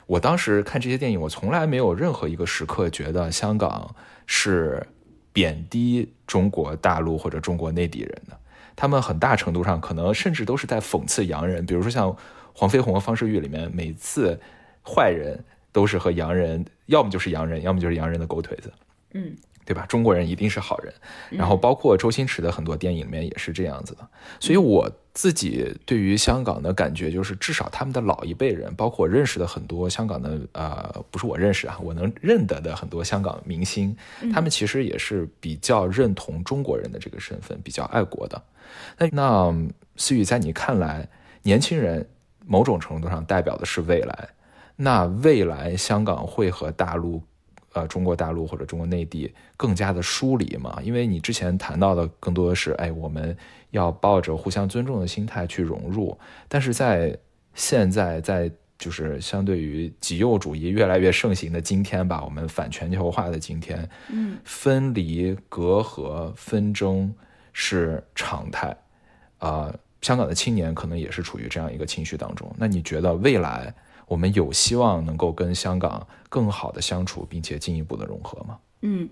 [0.07, 3.93] 我当时看这些电影，我从来没有任何一个时刻觉得香港
[4.25, 4.85] 是
[5.33, 8.39] 贬低中国大陆或者中国内地人的。
[8.75, 12.15] 他们很大程度上可能甚至都是在讽刺洋人，比如说像
[12.53, 14.39] 黄飞鸿和方世玉里面，每次
[14.81, 15.43] 坏人
[15.79, 18.69] 都是和洋人，要么就是洋人，要么就是洋人的狗腿子。
[19.13, 19.33] 嗯
[19.65, 19.85] 对吧？
[19.85, 20.91] 中国人一定是好人，
[21.29, 24.07] 然后包括周星驰的很多电影里面也是这样子的。
[24.39, 33.95] 所以我自己对于香港的感觉就是，至少他们的老一辈人，包括我认识的很多香港的呃，不是我认识啊，我能认得的很多香港明星，
[34.33, 38.41] 他们其实也是比较认同中国人的这个身份，比较爱国的。
[38.97, 39.55] 那那
[39.97, 41.07] 思雨，在你看来，
[41.43, 42.09] 年轻人
[42.43, 44.29] 某种程度上代表的是未来，
[44.81, 47.21] 那未来香港会和大陆，
[47.73, 50.79] 呃，中国大陆或者中国内地更加的疏离吗？
[50.81, 53.35] 因为你之前谈到的更多的是，哎，我们
[53.71, 56.17] 要抱着互相尊重的心态去融入，
[56.47, 57.17] 但是在
[57.53, 67.13] 现在，在就是相对于极右主义越来越盛行的今天吧，我们反全球化的今天，嗯，分离、隔阂、纷争
[67.51, 68.73] 是常态，
[69.39, 72.49] 呃，香港的青年可能也是处于这样一个情绪当中。
[72.57, 73.73] 那你觉得未来
[74.09, 78.59] 我们有希望能够跟香港更好的相处，并且进一步的融合吗？
[78.81, 79.07] 嗯，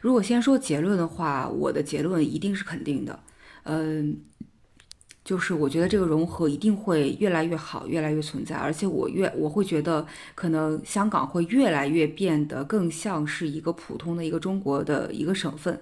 [0.00, 3.20] 如果先说结论的话，我的结论一定是肯定的。
[3.64, 4.20] 嗯，
[5.24, 15.80] 就是我觉得这个融合一定会越来越好，越来越存在，而且我越我会觉得，可能香港会越来越变得更像是一个普通的一个中国的一个省份。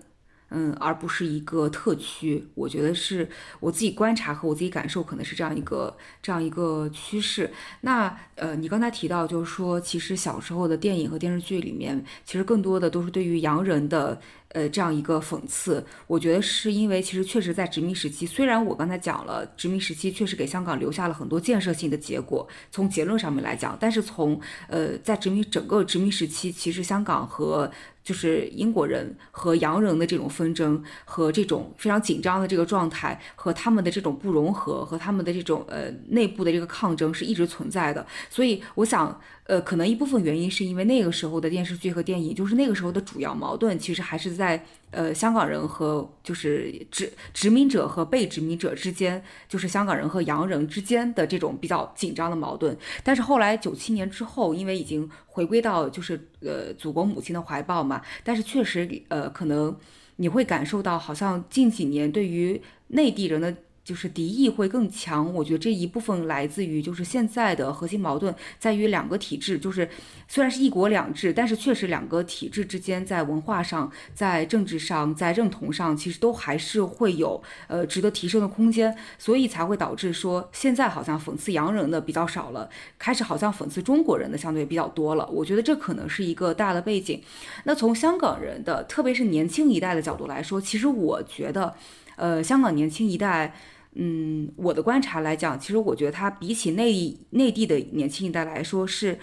[0.51, 3.29] 嗯，而不是一个特区，我觉得是
[3.59, 7.53] 我自己观察和我自己感受，可能是这样一个这样一个趋势。
[7.81, 14.21] 那呃，你刚才提到就是说，其实小时候的电影和电视剧里面，其实更多的都是对于洋人的
[14.51, 15.85] 呃这样一个讽刺。
[16.07, 27.71] 我觉得是因为其实确实在殖民时期，虽然我刚才讲了殖民时期确实给香港留下了很多建设性的结果，从结论上面来讲，但是从呃在殖民整个殖民时期，其实香港和
[28.07, 38.07] 就是英国人和洋人的这种纷争和这种非常紧张的这个状态，和他们的这种不融合，和他们的这种呃内部的这个抗争是一直存在的。
[38.31, 44.65] 所以我想，呃，可能一部分原因是因为那个时候的电视剧和电影，就是那个时候的主要矛盾其实还是在
[44.97, 52.77] 呃香港人和就是殖殖民者和被殖民者之间，就是香港人和洋人之间的这种比较紧张的矛盾。
[53.05, 59.77] 但是后来九七年之后，因为已经回归到就是呃祖国母亲的怀抱嘛，但是确实呃可能
[60.17, 63.55] 你会感受到，好像近几年对于内地人的。
[63.87, 69.89] 就是敌意会更强，我觉得这一部分来自于就是现在的核心矛盾在于两个体制，就是
[70.27, 82.69] 虽然是一国两制，但是确实两个体制之间在文化上、在政治上、在认同上，其实都还是会有呃值得提升的空间，所以才会导致说现在好像讽刺洋人的比较少了，
[82.99, 85.25] 开始好像讽刺中国人的相对比较多了。
[85.29, 87.23] 我觉得这可能是一个大的背景。
[87.63, 91.73] 那从香港人的，特别是年轻一代的角度来说，其实我觉得，
[92.17, 93.55] 呃，香港年轻一代。
[93.99, 99.19] 嗯，我的观察来讲，其实我觉得他比起内内地的年轻一代来说是，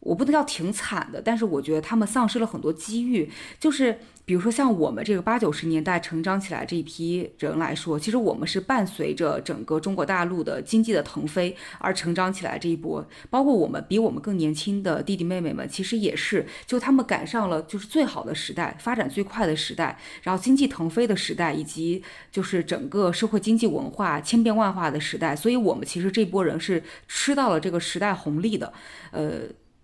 [0.00, 3.30] 我不能叫挺惨的，但是我觉得他们丧失了很多机遇。
[3.58, 3.98] 就是
[4.28, 28.70] 比如说像我们这个八九十年代成长起来这一批人来说，其实我们是伴随着整个中国大陆的经济的腾飞而成长起来这一波，包括我们比我们更年轻的弟弟妹妹们，其实也是，就他们赶上了就是最好的时代，发展最快的时代，然后经济腾飞的时代，以及就是整个社会经济文化千变万化的时代，所以我们其实这波人是吃到了这个时代红利的，
[29.10, 29.40] 呃。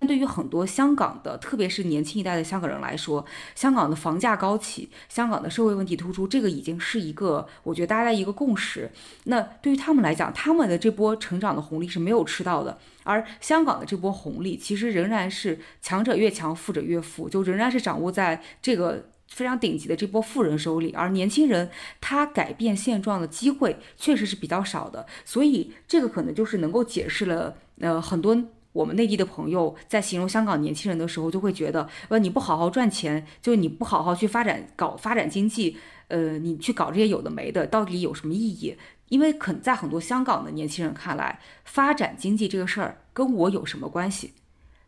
[0.06, 3.24] 对于很多香港的，特别是年轻一代的香港人来说，
[3.54, 8.90] 香港的房价高企，香港的社会问题突出，这个已经是一个我觉得大家一个共识。
[9.24, 19.06] 那对于他们来讲，他们的这波成长的红利是没有吃到的，而香港的这波红利其实仍然是强者越强，富者越富，就仍然是掌握在这个。
[19.26, 21.68] 非常顶级的这波富人手里，而年轻人
[22.00, 28.36] 他改变现状的机会确实是比较少的，所以这个可能就是能够解释了呃很多
[28.74, 35.76] 我们内地的朋友在形容香港年轻人的时候，就会觉得，呃，你不好好赚钱，就你不好好去发展搞发展经济，
[36.08, 38.76] 呃，你去搞这些有的没的，到底有什么意义？
[39.10, 44.32] 因为可在很多香港的年轻人看来，发展经济这个事儿跟我有什么关系？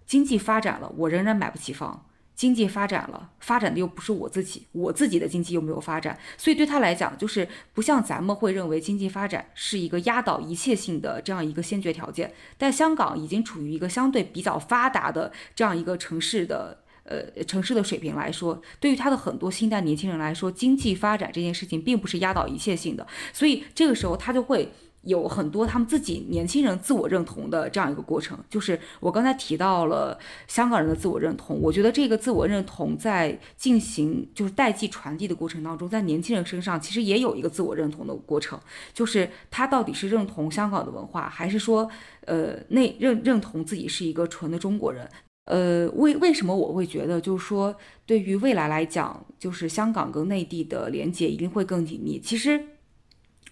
[0.04, 2.05] 经济发展了，我仍然买不起房。
[2.36, 12.34] 经济发展了，发展的又不是我自己，我自己的经济又没有发展，所以对他来讲，就是不像咱们会认为经济发展是一个压倒一切性的这样一个先决条件。
[12.58, 24.70] 但香港已经处于一个相对比较发达的这样一个城市的呃城市的水平来说，对于他的很多新一代年轻人来说，经济发展这件事情并不是压倒一切性的，所以这个时候他就会。
[25.06, 31.58] 有很多他们自己年轻人自我认同的这样一个过程，就是我刚才提到了香港人的自我认同。
[31.60, 38.60] 我觉得这个自我认同在进行就是代际传递的过程当中，在年轻人身上其实也有一个自我认同的过程，
[38.92, 41.88] 就是他到底是认同香港的文化，还是说
[42.26, 45.08] 呃内认认同自己是一个纯的中国人？
[45.44, 52.18] 呃，为为什么我会觉得就是说对于未来来讲，就是香港跟内地的连接一定会更紧密？
[52.20, 52.60] 其实。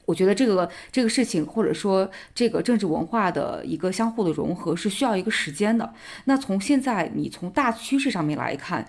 [0.07, 5.93] 我觉得这个这个事情，或者说这个政治文化的一个相互的融合，是需要一个时间的。
[6.25, 8.87] 那从现在你从大趋势上面来看。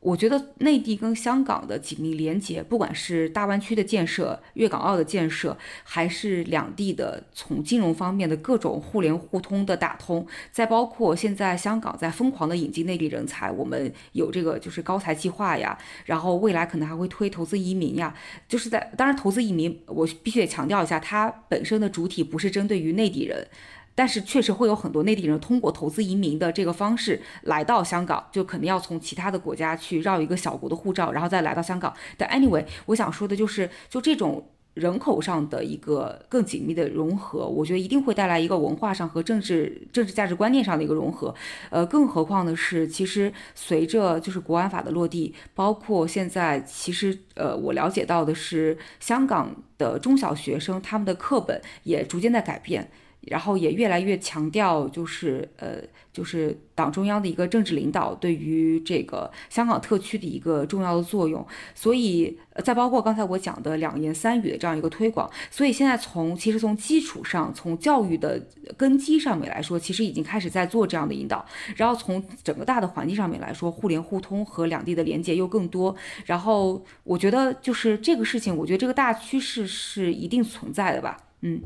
[0.00, 15.76] 我觉得内地跟香港的紧密连接，不管是大湾区的建设、粤港澳的建设，还是两地的从金融方面的各种互联互通的打通，再包括现在香港在疯狂的引进内地人才，我们有这个就是高才计划呀，
[16.06, 18.14] 然后未来可能还会推投资移民呀，
[18.48, 23.46] 就是在当然投资移民，我必须得强调一下，它本身的主体不是针对于内地人。
[23.94, 31.92] 但是确实会有很多内地人通过投资移民的这个方式来到香港，就肯定要从其他的国家去绕一个小国的护照，然后再来到香港。
[32.16, 41.34] 但 anyway，我想说的就是，就这种人口上的一个更紧密的融合，我觉得一定会带来一个文化上和政治政治价值观念上的一个融合。
[41.70, 52.88] 呃，更何况的是，其实随着就是国安法的落地，包括现在，其实呃，我了解到的是，香港的中小学生他们的课本也逐渐在改变。
[53.22, 55.76] 然后也越来越强调，就是呃，
[56.12, 61.46] 就是党中央的一个政治领导对于这个香港特区的一个重要的作用。
[61.74, 65.30] 所以，再包括刚才我讲的两言三语的这样一个推广。
[65.50, 68.40] 所以现在从其实从基础上，从教育的
[68.76, 71.44] 根基上面来说，其实已经开始在做这样的引导。
[71.76, 75.94] 然后从整个大的环境上面来说，互联互通和两地的连接又更多。
[76.24, 81.18] 然后我觉得就是这个事情，我觉得这个大趋势是一定存在的吧。
[81.42, 81.62] 嗯。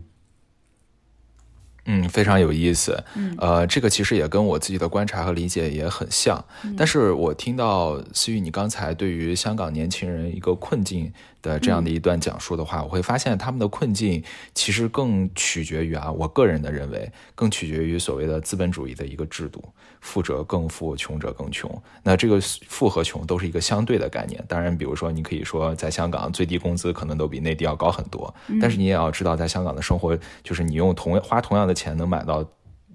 [1.87, 3.03] 嗯，非常有意思。
[3.15, 6.45] 嗯，呃，这个其实也跟我自己的观察和理解也很像。
[6.77, 11.13] 但是我听到思雨你刚才对于香港年轻人一个困境。
[11.45, 14.25] 的这样的一段讲述的话，我会发现他们的困境
[14.55, 19.63] 其实更取决于啊，我个人的认为更取决于所谓的资本主义的一个制度，
[20.01, 21.71] 富者更富，穷者更穷。
[22.03, 24.43] 那这个富和穷都是一个相对的概念。
[24.49, 32.43] 当然，比如说你可以说在香港最低工资可能都比内地要高很多，但是你也要知道，在香港的生活就是你用同花同样的钱能买到。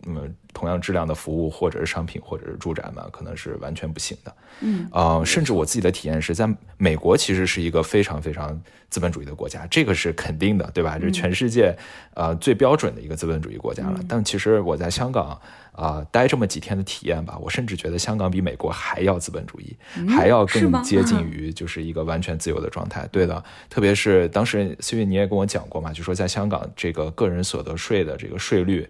[0.03, 0.21] 那么
[0.53, 4.35] 同样质量的服务，或者是商品，或者是住宅嘛，可能是完全不行的。
[4.61, 6.47] 嗯，啊，甚至我自己的体验是在
[6.77, 10.97] 美国，其实是一个非常非常资本主义的国家，这个是肯定的，对吧？
[10.97, 11.75] 这是全世界
[12.13, 13.99] 呃最标准的一个资本主义国家了。
[14.07, 15.39] 但其实我在香港
[15.71, 19.77] 啊待这么几天的体验吧，我甚至觉得香港比美国还要资本主义，
[20.07, 23.07] 还要更接近于就是一个完全自由的状态。
[23.11, 28.89] 对的，特别是当时思月你也跟我讲过嘛，就说在香港这个个人所得税的这个税率。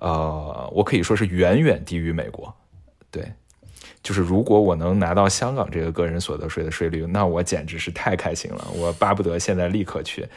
[0.00, 2.54] 呃，我可以说是远远低于美国，
[3.10, 3.32] 对，
[4.02, 10.28] 就是如果我能拿到香港这个个人所得税的税率，那我简直是太开心了，我巴不得现在立刻去。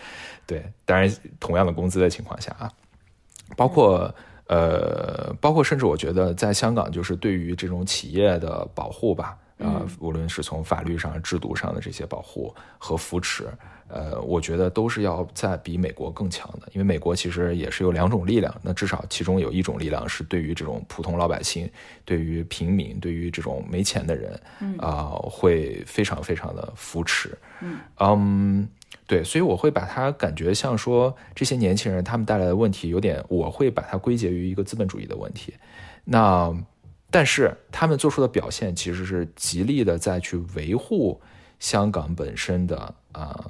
[0.45, 2.71] 对，当然同样的工资的情况下啊，
[3.57, 4.13] 包括
[4.47, 13.47] 呃，包括甚至我觉得在香港，就是对于这种企业的保护吧，啊，无论是从法律上、制度上的这些保护和扶持。
[13.89, 21.69] 呃，我觉得都是要在比美国更强的，因为美国其实也是有两种力量，那至少其中有一种力量是对于这种普通老百姓、
[22.03, 24.37] 对于平民、对于这种没钱的人，
[24.77, 27.37] 啊，会非常非常的扶持。
[28.01, 28.67] 嗯，
[29.05, 35.53] 对，所以我会把它感觉像说这些年轻人他们带来的问题有点，我会把它归结于一个资本主义的问题。
[36.03, 36.53] 那
[37.09, 41.21] 但是他们做出的表现其实是极力的在去维护
[41.59, 43.49] 香港本身的啊。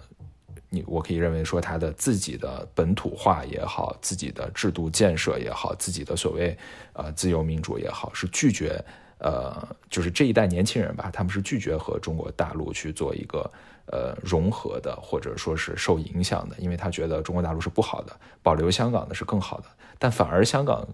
[0.70, 6.58] 你我可以认为说，他的自己的本土化也好，自己的制度建设也好，自己的所谓
[6.91, 8.84] 呃自由民主也好，是拒绝
[9.20, 13.49] 呃，就是这一代年轻人吧，他们是拒绝和中国大陆去做一个
[13.86, 20.86] 呃融合的，或者说是受影响的，因为他觉得中国大陆是不好的，保留香港的是更好的，但反而香港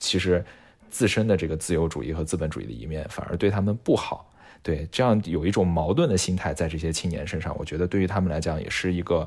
[0.00, 0.44] 其实
[0.90, 4.26] 自身的这个自由主义和资本主义的一面，反而对他们不好。
[4.62, 9.26] 对，这样有一种矛盾的心态在这些青年身上，我觉得对于他们来讲也是一个，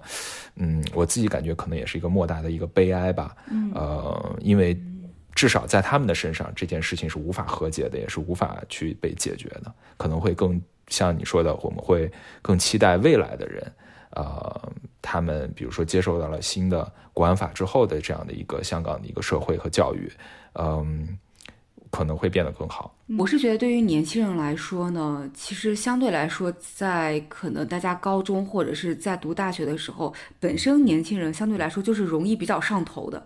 [0.58, 3.36] 嗯，我自己感觉可能也是一个莫大的一个悲哀吧。
[3.50, 4.80] 嗯，呃，因为
[5.34, 12.12] 至少在他们的身上，这件事情是无法和解的，也是无法去被解决的，可能会更像你说的，我们会
[12.44, 13.72] 更期待未来的人，
[14.12, 20.12] 呃，他们比如说接受到了新的国安法之后的这样的一个香港的一个社会和教育，
[20.60, 21.18] 嗯。
[21.94, 22.92] 可能会变得更好。
[23.20, 33.24] 我是觉得，对于年轻人来说呢，其实相对来说，在可能大家高中或者是在读大学的时候，本身年轻人相对来说就是容易比较上头的。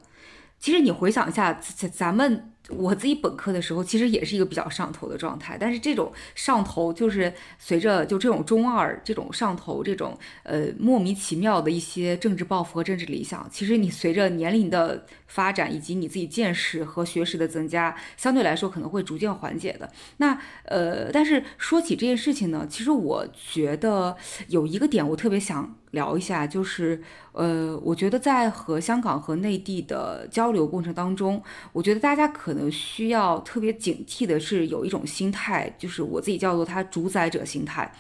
[0.60, 2.52] 其实你回想一下，咱咱们。
[2.70, 19.90] 我自己本科的时候，其实也是一个比较上头的状态，但是这种上头就是随着就这种中二这种上头这种呃莫名其妙的一些政治抱负和政治理想，其实你随着年龄的发展以及你自己见识和学识的增加，相对来说可能会逐渐缓解的。
[20.18, 24.18] 那呃，但是说起这件事情呢，其实我觉得
[24.50, 27.02] 有一个点我特别想聊一下，就是
[27.32, 32.58] 呃，我觉得在和香港和内地的交流过程当中，我觉得大家可。
[32.58, 37.94] 能需要特别警惕的是，有一种心态，就是我自己叫做它主宰者心态，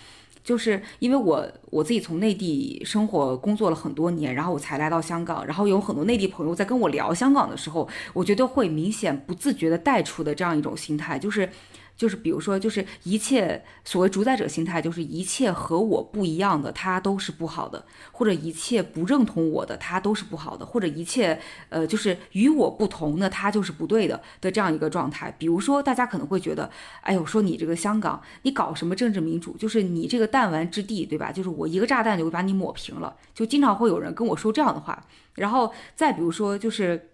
[0.47, 11.49] 就是因为我我自己从内地生活工作了很多年，然后我才来到香港，然后有很多内地朋友在跟我聊香港的时候，我觉得会明显不自觉的带出的这样一种心态，就是。
[11.97, 21.39] 就是比如说，就是一切所谓主宰者心态，就是一切和我不一样的，它都是不好的；或者一切不认同我的，它都是不好的；或者一切
[21.69, 25.33] 呃，就是与我不同的，它就是不对的的这样一个状态。
[25.39, 26.69] 比如说，大家可能会觉得，
[27.01, 29.57] 哎呦，说你这个香港，你搞什么政治民主？
[29.57, 31.31] 就是你这个弹丸之地，对吧？
[31.31, 33.15] 就是我一个炸弹就会把你抹平了。
[33.33, 35.03] 就经常会有人跟我说这样的话。
[35.33, 37.09] 然后再比如说，就是。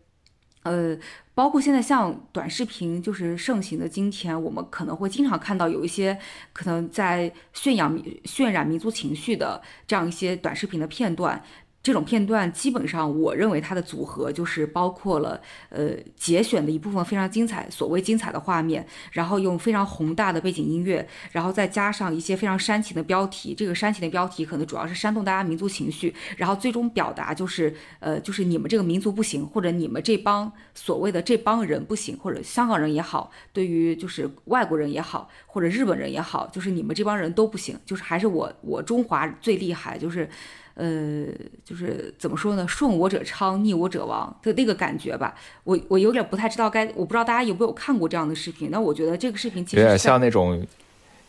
[0.63, 0.97] 呃，
[1.35, 6.17] 包括现在像短视频就是盛行的今天，我们可能会经常看到有一些
[6.53, 11.43] 可能在渲染渲染民族情绪的这样一些短视频的片段。
[11.83, 23.53] 这种片段基本上，我认为它的组合就是包括了，呃，节选的一部分非常精彩，所谓精彩的画面，然后用非常宏大的背景音乐，然后再加上一些非常煽情的标题。
[23.53, 40.29] 这个煽情的标题可能主要是煽动大家民族情绪，然后最终表达就是，呃，就是你们这个民族不行，或者你们这帮所谓的这帮人不行，或者香港人也好，对于就是外国人也好，或者日本人也好，就是你们这帮人都不行，就是还是我我中华最厉害，就是。
[40.75, 41.25] 呃，
[41.63, 42.67] 就是怎么说呢？
[42.67, 45.35] 顺我者昌，逆我者亡的那个感觉吧。
[45.63, 48.69] 我我有点不太知道该，我不知道大家有没有看过这样的视频。
[48.71, 50.65] 那我觉得这个视频其实有点像那种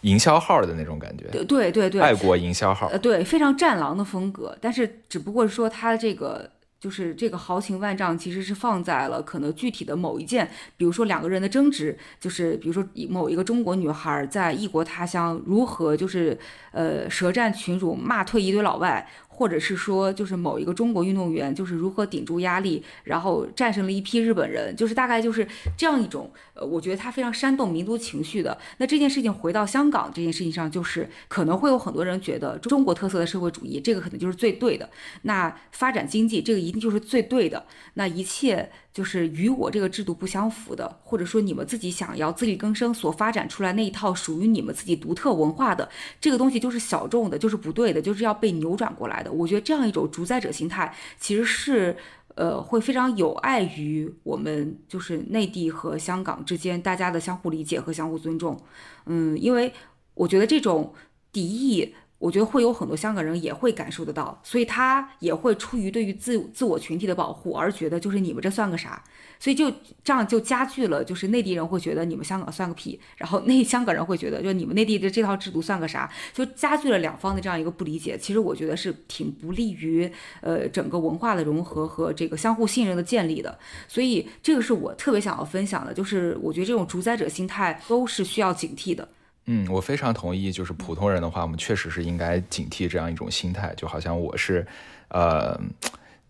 [0.01, 1.25] 营销号的那种感觉。
[1.45, 2.89] 对对对，爱国营销号。
[2.89, 4.57] 呃，对，非常战狼的风格。
[4.61, 6.51] 但是只不过说他这个。
[6.81, 16.39] 就是这个豪情万丈，其实是放在了可能具体的某一件，比如说两个人的争执，就是比如说某一个中国女孩在异国他乡如何就是
[16.73, 19.09] 呃舌战群儒骂退一堆老外。
[19.37, 25.45] 或者是说，就是某一个中国运动员，就是如何顶住压力，然后战胜了一批日本人，就是大概就是
[25.77, 28.57] 这样一种，呃，我觉得他非常煽动民族情绪的。
[28.79, 34.89] 那这件事情回到香港这件事情上，就是可能会有很多人觉得中国特色的社会主义，这个可能就是最对的。
[35.23, 37.67] 那发展经济，这个一定就是最对的。
[37.95, 38.71] 那一切。
[38.95, 45.89] 就是与我这个制度不相符的，或者说你们自己想要自力更生所发展出来那一套属于你们自己独特文化的
[46.21, 49.21] 这个东西，就是小众的，就是不对的，就是要被扭转过来。
[49.33, 51.97] 我觉得这样一种主宰者心态，其实是
[52.35, 58.61] 呃会非常有碍于我们就是内地和香港之间大家的相互理解和相互尊重。
[59.07, 59.73] 嗯，因为
[60.15, 60.93] 我觉得这种
[61.33, 61.95] 敌意。
[62.19, 69.03] 我觉得会有很多香港人也会感受得到，所以他也会出于对于自自我群体的保护而觉得就是你们这算个啥，
[69.39, 69.71] 所以就
[70.03, 78.17] 这样就加剧了，就是内地人会觉得你们香港算个屁，然后那香港人会觉得就你们内地的这套制度算个啥，就加剧了两方的这样一个不理解。
[78.17, 80.11] 其实我觉得是挺不利于
[80.41, 83.59] 呃整个文化的融合和这个相互信任的建立的。
[83.87, 89.07] 所以这个是我特别想要分享的，就是我觉得这种主宰者心态都是需要警惕的。
[89.47, 90.51] 嗯，我非常同意。
[90.51, 94.67] 就是普通人的话，我们确实是应该警惕这样一种心态，就好像我是，
[95.09, 95.61] 呃，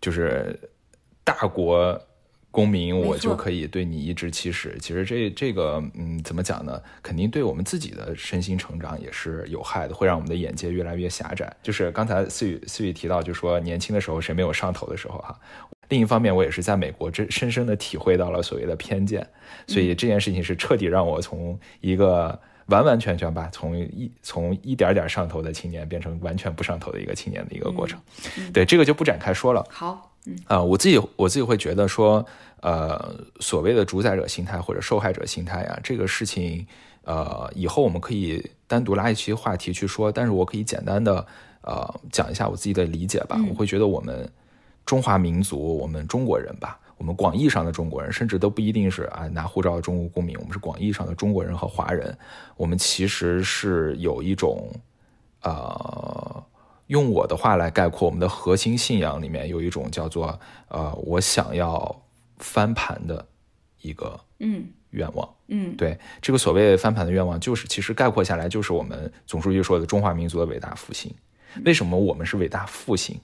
[0.01, 0.59] 就是
[1.23, 1.99] 大国
[2.51, 4.77] 公民，我就可以对你颐指气使。
[4.81, 6.81] 其实这这个，嗯，怎么讲呢？
[7.01, 11.53] 肯定对我们自己的身心成长也是有害的，会让我们的眼界越来越狭窄。
[11.63, 15.39] 就是刚才思雨思雨提到，就说年轻的时候谁没有上头的时候哈。
[15.87, 19.25] 另一方面，我也是在美国真深深的体会到了所谓的偏见，
[19.67, 22.37] 所以这件事情是彻底让我从一个。
[22.67, 27.99] 完完全全吧，从一从一点点上头的青年变成完全不上头的一个青年的一个过程，
[28.51, 29.63] 对这个就不展开说了。
[29.69, 30.11] 好，
[30.47, 32.25] 啊、我自己我自己会觉得说，
[32.61, 36.65] 呃，所谓的主宰者心态或者受害者心态啊，这个事情，
[37.03, 41.23] 呃，以后我们可以单独拉一期话题去说，但是我可以简单的
[41.61, 43.39] 呃讲一下我自己的理解吧。
[43.47, 44.27] 我会觉得我们
[44.83, 52.17] 中华民族，我们中国人吧，我们广义上的中国人，甚至都不一定是啊拿护照的中国公民，我们是广义上的中国人和华人，
[52.57, 54.71] 我们其实是有一种
[55.41, 56.43] 呃。
[56.87, 61.99] 用我的话来概括，我们的核心信仰里面有一种叫做呃，我想要
[62.37, 63.27] 翻盘的
[63.81, 65.27] 一个嗯愿望。
[65.47, 71.11] 嗯对这个所谓翻盘的愿望，就是其实概括下来就是我们总书记说的中华民族的伟大复兴。
[71.65, 73.19] 为什么我们是伟大复兴，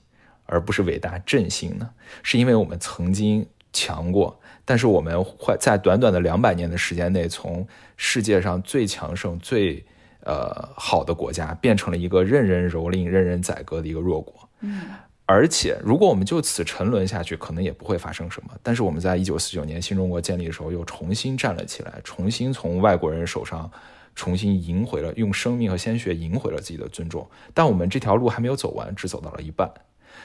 [0.46, 1.88] 而不是伟大振兴呢？
[2.24, 7.66] 是因为我们曾经强过，但是我们会在短短的两百年的时间内，从
[7.96, 9.84] 世界上最强盛、最
[10.24, 14.48] 呃好的国家，变成了一个任人蹂躏、任人宰割的一个弱国。
[14.60, 14.82] 嗯
[15.24, 18.50] 而且，如果我们就此沉沦下去，可能也不会发生什么。
[18.62, 23.70] 但是我们在一九四九年新中国建立的时候，又重新站了起来，重新从外国人手上
[24.14, 27.26] 重新赢回了，用生命和鲜血赢回了自己的尊重。
[27.54, 29.72] 但我们这条路还没有走完，只走到了一半。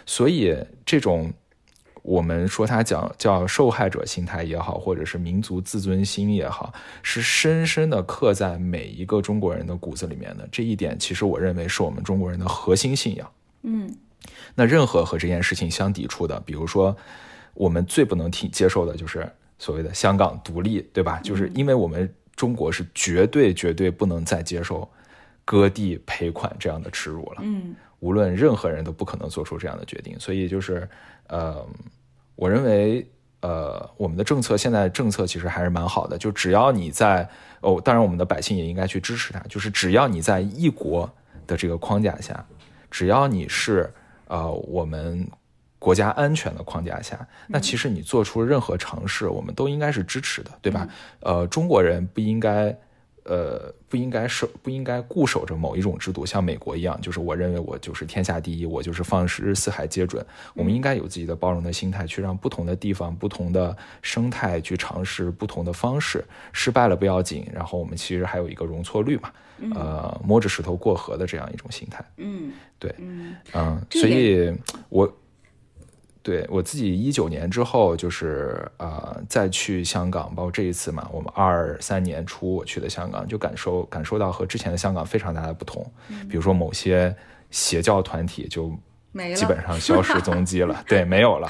[0.06, 1.32] 所以，这种
[2.08, 10.48] 我们说它讲叫受害者心态也好，或者是民族自尊心也好，是深深的刻在每一个中国人的骨子里面的。
[10.50, 13.30] 这一点，其实我认为是我们中国人的核心信仰。
[13.64, 13.94] 嗯
[14.56, 16.96] 那任何和这件事情相抵触的，比如说
[17.54, 19.30] 我们最不能听接受的就是
[19.60, 21.20] 所谓的香港独立，对吧？
[21.22, 24.90] 就是因为我们中国是绝对绝对不能再接受
[25.44, 27.42] 割地赔款这样的耻辱了。
[27.42, 30.18] 嗯无论任何人都不可能做出这样的决定。
[30.20, 30.88] 所以就是，
[31.26, 31.68] 呃，
[32.38, 33.06] 我认为，
[33.42, 37.28] 呃，我们的政策现在政策其实还是蛮好的，就只要你在
[37.60, 41.12] 哦，当然我们的百姓也应该去支持它，就是只要你在一国
[41.46, 42.46] 的这个框架下，
[42.90, 43.92] 只要你是
[44.28, 45.28] 呃我们
[45.78, 50.88] 国家安全的框架下，那其实你做出任何尝试，我们都应该是支持的，对吧？
[51.20, 52.74] 呃，中国人不应该。
[53.28, 60.26] 呃，不应该守，不应该固守着某一种制度，像美国一样，就是我认为我就是天下第一，我就是放之四海皆准。
[60.54, 66.24] 我们应该有自己的包容的心态，去让不同的地方、不同的生态去尝试不同的方式。
[66.54, 69.32] 失败了不要紧，然后我们其实还有一个容错率嘛，
[69.76, 72.04] 呃，摸着石头过河的这样一种心态。
[72.18, 74.54] 嗯对，嗯嗯，所以
[74.90, 75.12] 我
[76.28, 85.90] 对我自己一九年之后，就是呃再去香港，包括这一次嘛，我们二三年初我去的香港，就感受感受到和之前的香港非常大的不同。
[86.30, 87.16] 比如说某些
[87.50, 88.70] 邪教团体就
[89.34, 91.48] 基本上消失踪迹了， 对，没有了。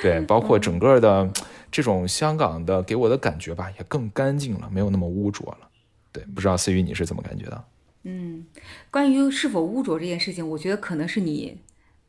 [0.00, 1.28] 对，包括整个的
[1.68, 5.68] 这种香港的给我的感觉吧，也更干净了，没有那么污浊了。
[6.12, 7.64] 对，不知道思雨你是怎么感觉的？
[8.04, 8.46] 嗯，
[8.92, 11.58] 关于是否污浊这件事情，我觉得可能是你，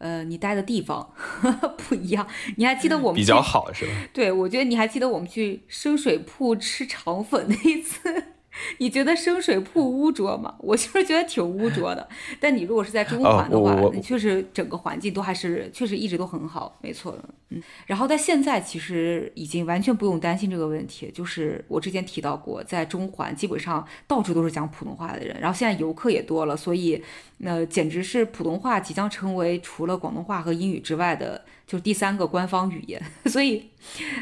[0.02, 1.08] 呃，你待的地方
[1.78, 2.26] 不一样。
[2.58, 3.92] 你还记得我们比较好是吧？
[4.12, 8.24] 对，我觉得你还记得我们去深水埗吃肠粉那一次，
[8.80, 10.56] 你觉得生水铺污浊吗？
[10.60, 12.08] 我就是觉得挺污浊的。
[12.40, 17.24] 但你如果是在中哦环的话，确实整个环境都还是确实一直都很好，没错的。
[17.50, 27.02] 嗯，然后在现在其实已经完全不用担心这个问题，就是我之前提到过，在中环基本上到处都是讲普通话的人，然后现在游客也多了，所以
[27.40, 31.42] 那、简直是普通话即将成为除了广东话和英语之外的。
[31.68, 33.64] 就是第三个官方语言， 所以，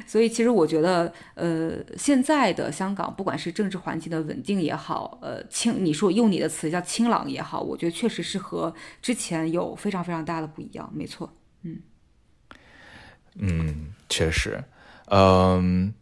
[0.05, 11.34] 所以其实我觉得，呃，现在的香港，不管是政治环境的稳定也好，呃，清，你说用你的词叫清朗也好，我觉得确实是和之前有非常非常大的不一样，没错。
[11.64, 11.82] 嗯，
[13.36, 14.64] 嗯确实，
[15.07, 15.93] 嗯，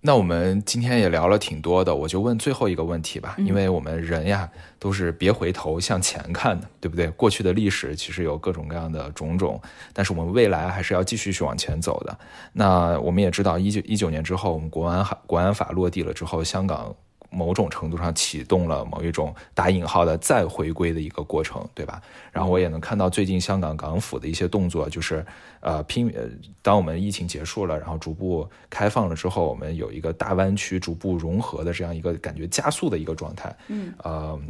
[0.00, 7.08] 那我们今天也聊了挺多的，我就问最后一个问题吧，因为我们人呀都是别回头向前看的，对不对？
[7.10, 9.60] 过去的历史其实有各种各样的种种，
[9.92, 12.18] 但是我们未来还是要继续去往前走的。
[12.52, 16.94] 那我们也知道，一九一九年之后，我们国安法国安法落地了之后，香港。
[17.30, 22.00] 某种程度上启动了某一种打引号的再回归的一个过程，对吧？
[22.32, 25.24] 然后我也能看到最近香港港府的一些动作，就是
[25.60, 26.28] 呃拼呃，
[26.62, 34.40] 当我们疫情结束了，然后逐步开放了之后，我们有一个大湾区逐步融合的这样一个感觉加速的一个状态，嗯，呃。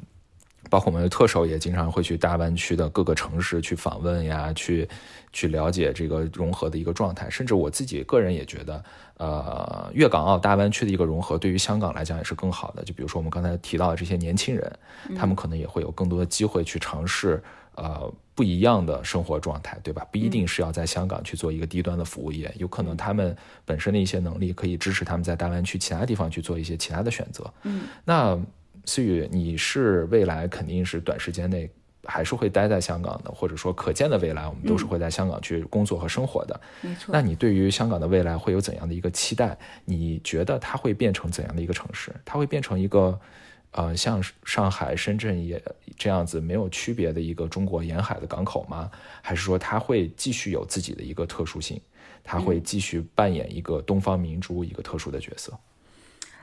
[0.71, 4.87] 包括我们的特首也经常会去大湾区的各个城市去访问呀，去
[5.33, 7.31] 去了解这个融合的一个状态。
[7.31, 8.85] 甚至我自己个人也觉得，
[9.19, 12.83] 呃，粤港澳大湾区的一个融合，对于香港来讲也是更好的。
[12.85, 14.73] 就比如说我们刚才提到的这些年轻人，
[15.17, 17.43] 他们可能也会有更多的机会去尝试，
[17.75, 20.07] 呃，不一样的生活状态，对吧？
[20.13, 27.53] 不一定是要在香港去做一个低端的服务业，有可能他们本身的一些能力可以支持他们在大湾区其他地方去做一些其他的选择。
[27.65, 28.39] 嗯，那
[28.85, 31.69] 思雨，你是未来肯定是短时间内
[32.05, 36.61] 还是会待在香港的，或者说可见的未来，我们都是会在香港去工作和生活的。
[36.81, 37.11] 没错。
[37.13, 39.57] 那你对于香港的未来会有怎样的一个期待？
[39.85, 42.15] 你觉得它会变成怎样的一个城市？
[42.25, 43.19] 它会变成一个，
[43.73, 45.63] 呃，像上海、深圳也
[45.97, 48.91] 这样子没有区别的一个中国沿海的港口吗？
[49.21, 51.81] 还是说它会继续有自己的一个特殊性？
[52.25, 55.53] 它会继续扮演一个东方明珠一个特殊的角色？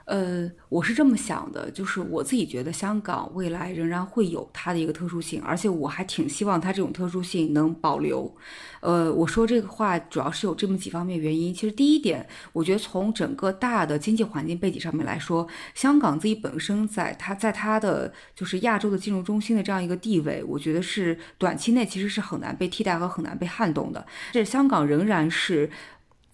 [0.05, 8.31] 呃，我是这么想的，就是我自己觉得香港未来仍然会有它的一个特殊性，而且我还挺希望它这种特殊性能保留。
[8.81, 11.51] 呃，我说这个话主要是有这么几方面原因。
[11.51, 24.05] 其实第一点，我觉得从整个大的经济环境背景上面来说，香港自己本身在它在它的就是亚洲的金融中心的这样一个地位，我觉得是短期内其实是很难被替代和很难被撼动的。
[24.31, 25.67] 这香港仍然是。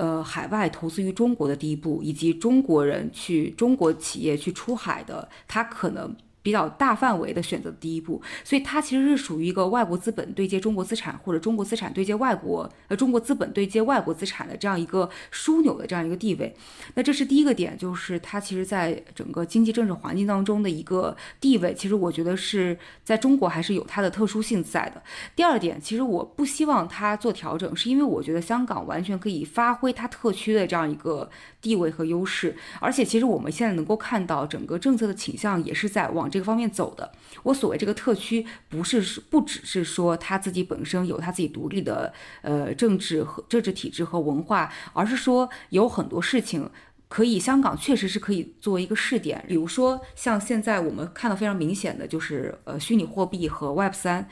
[0.02, 6.16] 呃，海外投资于中国的第一步，以及中国人去中国企业去出海的，他可能。
[6.42, 16.56] 比较大范围的选择第一步，所以它其实是属于一个外国资本对接中国资产，或者中国资产对接外国，呃，中国资本对接外国资产的这样一个枢纽的这样一个地位。
[16.96, 25.02] 那这是第一个点，就是它其实在整个经济政治环境当中的一个地位，其实我觉得是在中国还是有它的特殊性在的。
[25.36, 31.30] 第二点，其实我不希望它做调整，是因为我觉得香港完全可以发挥它特区的这样一个
[31.62, 36.32] 地位和优势，而且其实我们现在能够看到整个政策的倾向也是在往。
[36.32, 37.12] 这个方面走的，
[37.44, 46.70] 我所谓这个特区，不是不只是说他自己本身有他自己独立的呃政治和政治体制和文化，而是说有很多事情
[47.12, 54.30] 可以香港确实是可以作为一个试点，比如说像现在我们看到非常明显的就是呃虚拟货币和 Web 三。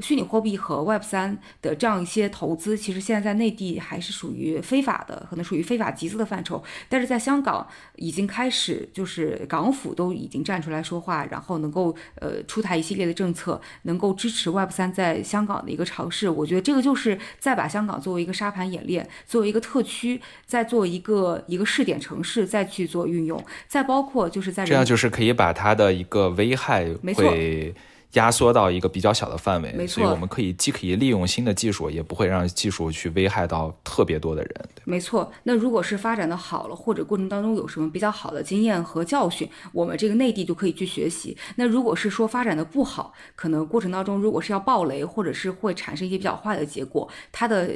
[0.00, 6.64] 虚拟货币和 Web 三的这样一些投资，其实现在在内地还是属于非法的，可能属于非法集资的范畴。
[6.88, 16.30] 但是在香港已经开始，就是港府都已经站出来说话，然后能够呃出台一系列的政策，能够支持 Web 三在香港的一个尝试。
[16.30, 23.42] 我觉得这个就是再把香港作为一个沙盘演练，作为一个特区，再做一个一个试点城市，再去做运用。
[23.66, 27.74] 再包括就是在这样，就是可以把它的一个危害会。
[28.14, 34.68] 压缩到一个比较小的范围，没错，所以我们可以既可以利用新的技术，也不会让技术去危害到特别多的人。
[34.84, 41.36] 没错，那如果是发展的好了，或者过程当中有什么比较好的经验和教训，我们这个内地就可以去学习。
[41.56, 47.68] 那如果是说发展的不好，可能过程当中如果是要爆雷，或者是会产生一些比较坏的结果，它的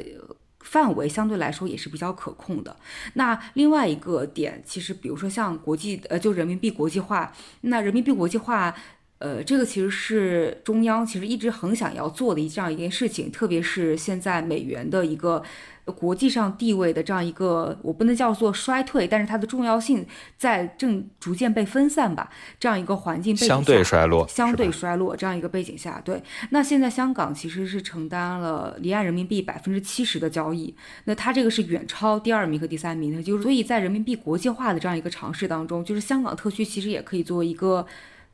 [0.71, 2.75] 范围相对来说也是比较可控的。
[3.13, 8.75] 那另外一个点，其实比如说像国际呃，就人民币国际化，那人民币国际化。
[9.19, 15.43] 呃，这个其实是中央其实一直很想要做的一这样一件事情，特别是现在美元的一个
[15.91, 20.05] 国际上地位的这样一个，我不能叫做衰退，但是它的重要性
[20.37, 22.29] 在正逐渐被分散吧，
[22.59, 26.21] 这样一个环境相对衰落，相对衰落这样一个背景下，对，
[26.51, 30.75] 那现在香港其实是承担了离岸人民币百分之七十的交易，
[31.05, 37.85] 那它这个是远超第二名和第三名的，就是所以在人民币国际化的这样一个尝试当中，就是香港特区其实也可以作为一个。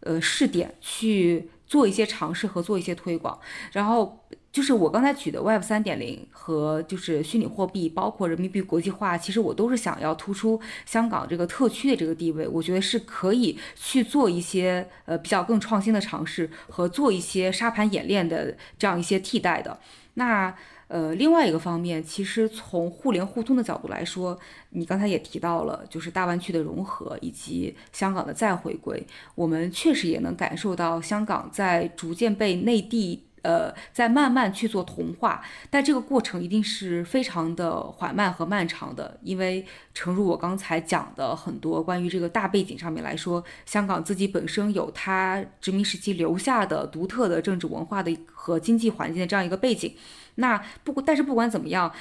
[0.01, 3.39] 呃，试点去做一些尝试和做一些推广，
[3.71, 4.23] 然后
[4.55, 19.77] 就是我刚才举的 Web 三点零和就是虚拟货币，包括人民币国际化，其实我都是想要突出香港这个特区的这个地位，我觉得是可以去做一些呃比较更创新的尝试和做一些沙盘演练的这样一些替代的。
[20.13, 20.55] 那。
[20.87, 24.37] 呃，另外一个方面，其实从互联互通的角度来说，
[24.69, 29.03] 你刚才也提到了，就是大湾区的融合以及香港的再回归，
[29.33, 33.24] 我们确实也能感受到香港在逐渐被内地。
[33.45, 35.39] 呃，在慢慢去做同化，
[35.69, 49.95] 但这个过程一定是非常的缓慢和漫长的，因为诚如我刚才讲的很多关于这个大背景上面来说，香港自己本身有它殖民时期留下的独特的政治文化的和经济环境的这样一个背景，
[50.35, 51.93] 那不，但是不管怎么样。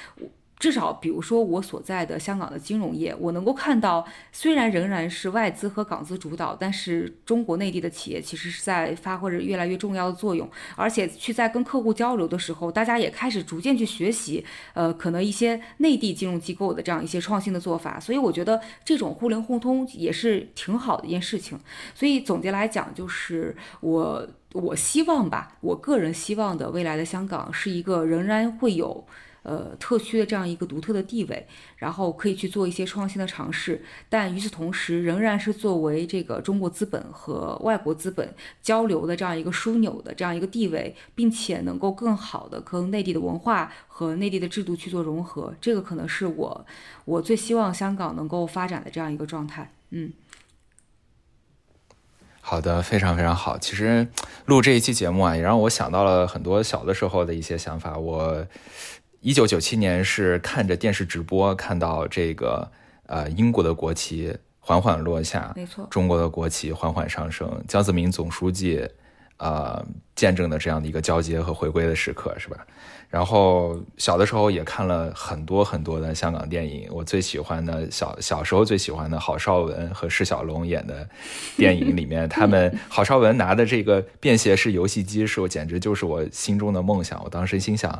[0.57, 17.99] 至少，比如说我所在的香港的金融业，我能够看到，虽然仍然是外资和港资主导，但是中国内地的企业其实是在发挥着越来越重要的作用，而且去在跟客户交流的时候，大家也开始逐渐去学习，呃，可能一些内地金融机构的这样一些创新的做法。
[17.99, 21.59] 所以我觉得这种互联互通也是挺好的一件事情。
[21.93, 29.05] 所以总结来讲，就是我我希望吧，我个人希望的未来的香港是一个仍然会有。
[29.45, 38.33] 呃，特区的这样一个独特的地位，然后可以去做一些创新的尝试，但与此同时，仍然是作为这个中国资本和外国资本
[38.63, 46.65] 交流的这样一个枢纽的这样一个地位，并且能够更好的跟内地的文化和内地的制度去做融合，这个可能是我
[47.05, 49.71] 我最希望香港能够发展的这样一个状态。
[49.91, 50.11] 嗯。
[52.47, 53.57] 好的，非常非常好。
[53.57, 54.07] 其实
[54.45, 57.97] 录这一期节目啊，也让我想到了很多小的时候的一些想法。
[57.97, 58.45] 我
[59.25, 62.71] 一九九七年是看着电视直播，看到这个
[63.07, 68.87] 呃英国的国旗缓缓落下，没错，中国的国旗缓缓上升，江泽民总书记
[69.37, 69.83] 呃
[70.15, 72.67] 见证的这样的一个交接和回归的时刻，是吧？
[73.09, 81.09] 然后小的时候也看了很多很多的香港电影，我最喜欢的小小时候最喜欢的郝邵文和释小龙演的
[81.57, 87.19] 电影里面， 他们郝邵文拿的这个便携式游戏机，是我简直就是我心中的梦想。
[87.23, 87.99] 我当时心想，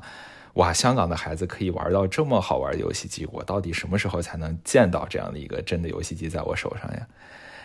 [0.55, 7.07] 哇，香港的孩子可以玩到这么好玩的游戏机，我到底什么时候才能见到这样的一个真的游戏机在我手上呀？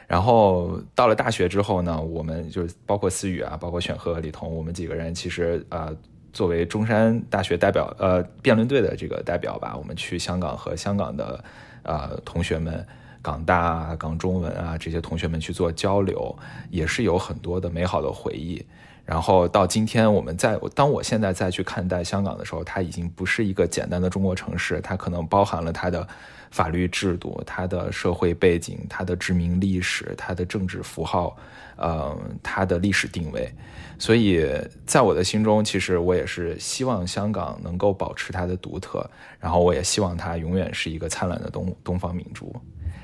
[0.07, 5.97] 然后到了大学之后呢，我们就是包括思雨啊，包括选和李彤，我们几个人其实呃。
[6.33, 11.45] 作为中山大学代表，呃，辩论队的这个代表吧，我们去香港和香港的，
[11.83, 12.87] 呃，同学们，
[13.21, 16.33] 港大、啊、港中文啊这些同学们去做交流，
[16.71, 18.65] 也是有很多的美好的回忆。
[19.05, 26.07] 然后到今天，我们在当我现在再去看待香港的时候，它已经不是一个简单的中国城市，它可能包含了它的
[26.51, 31.37] 法律制度、它的社会背景、它的殖民历史、它的政治符号，
[31.77, 33.53] 呃，它的历史定位。
[33.99, 34.49] 所以
[34.87, 39.05] 在我的心中，其实我也是希望香港能够保持它的独特，
[39.41, 42.55] 然后我也希望它永远是一个灿烂的东东方明珠，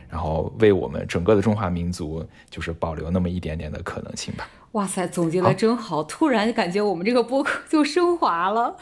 [0.09, 4.49] 然后为我们整个的中华民族就是保留那么一点点的可能性吧。
[4.73, 6.03] 哇塞，总结的真好！
[6.05, 8.77] 突然感觉我们这个播客 就升华了。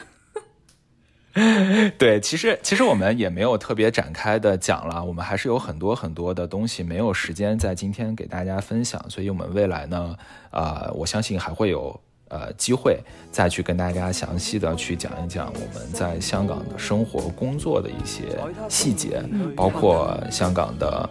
[1.97, 10.15] 对，其实其实我们也没有特别展开的讲了，我们还是有很多很多的东西没有时间在今天给大家分享，所以我们未来呢，
[10.51, 11.99] 呃，我相信还会有。
[12.29, 12.99] 呃，机会
[13.31, 18.23] 再去跟大家详细的去讲一讲我们在香港的生活工作的一些
[18.67, 19.21] 细节，
[19.55, 21.09] 包括香港的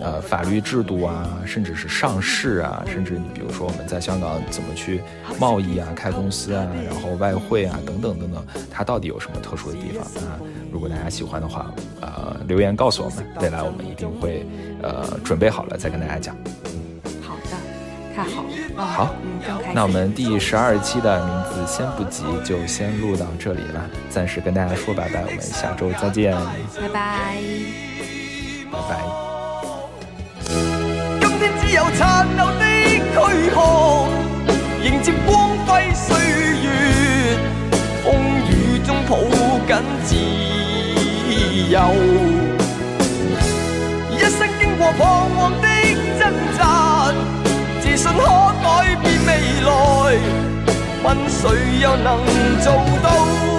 [0.00, 5.02] 呃法律制度啊，甚至是上市啊，甚至你比如说我们在香港怎么去
[5.38, 10.40] 贸易啊、开公司啊，然后外汇啊等等等等，它到底有什么特殊的地方啊？
[10.72, 14.46] 如果大家喜欢的话，呃，留言告诉我们，未来我们一定会
[14.82, 16.34] 呃准备好了再跟大家讲。
[18.14, 18.44] 太好
[18.76, 19.14] 了，好，
[19.74, 26.32] 那我们第十二期的名字先不急，就先录到这里了，暂时跟大家说拜拜，我们下周再见，
[26.80, 27.34] 拜拜，
[28.70, 29.02] 拜拜。
[31.20, 32.64] 今天只有残留的
[33.10, 33.14] 躯
[33.50, 34.06] 壳，
[34.84, 36.16] 迎接光辉岁
[36.62, 36.70] 月，
[38.04, 38.14] 风
[38.48, 39.18] 雨中抱
[39.66, 40.14] 紧自
[41.68, 41.80] 由，
[44.12, 45.66] 一生经过彷徨的
[46.20, 47.12] 挣扎。
[48.04, 48.22] 信可
[48.62, 49.30] 改变未
[49.62, 49.70] 来，
[51.04, 52.20] 问谁又能
[52.60, 52.70] 做
[53.02, 53.53] 到？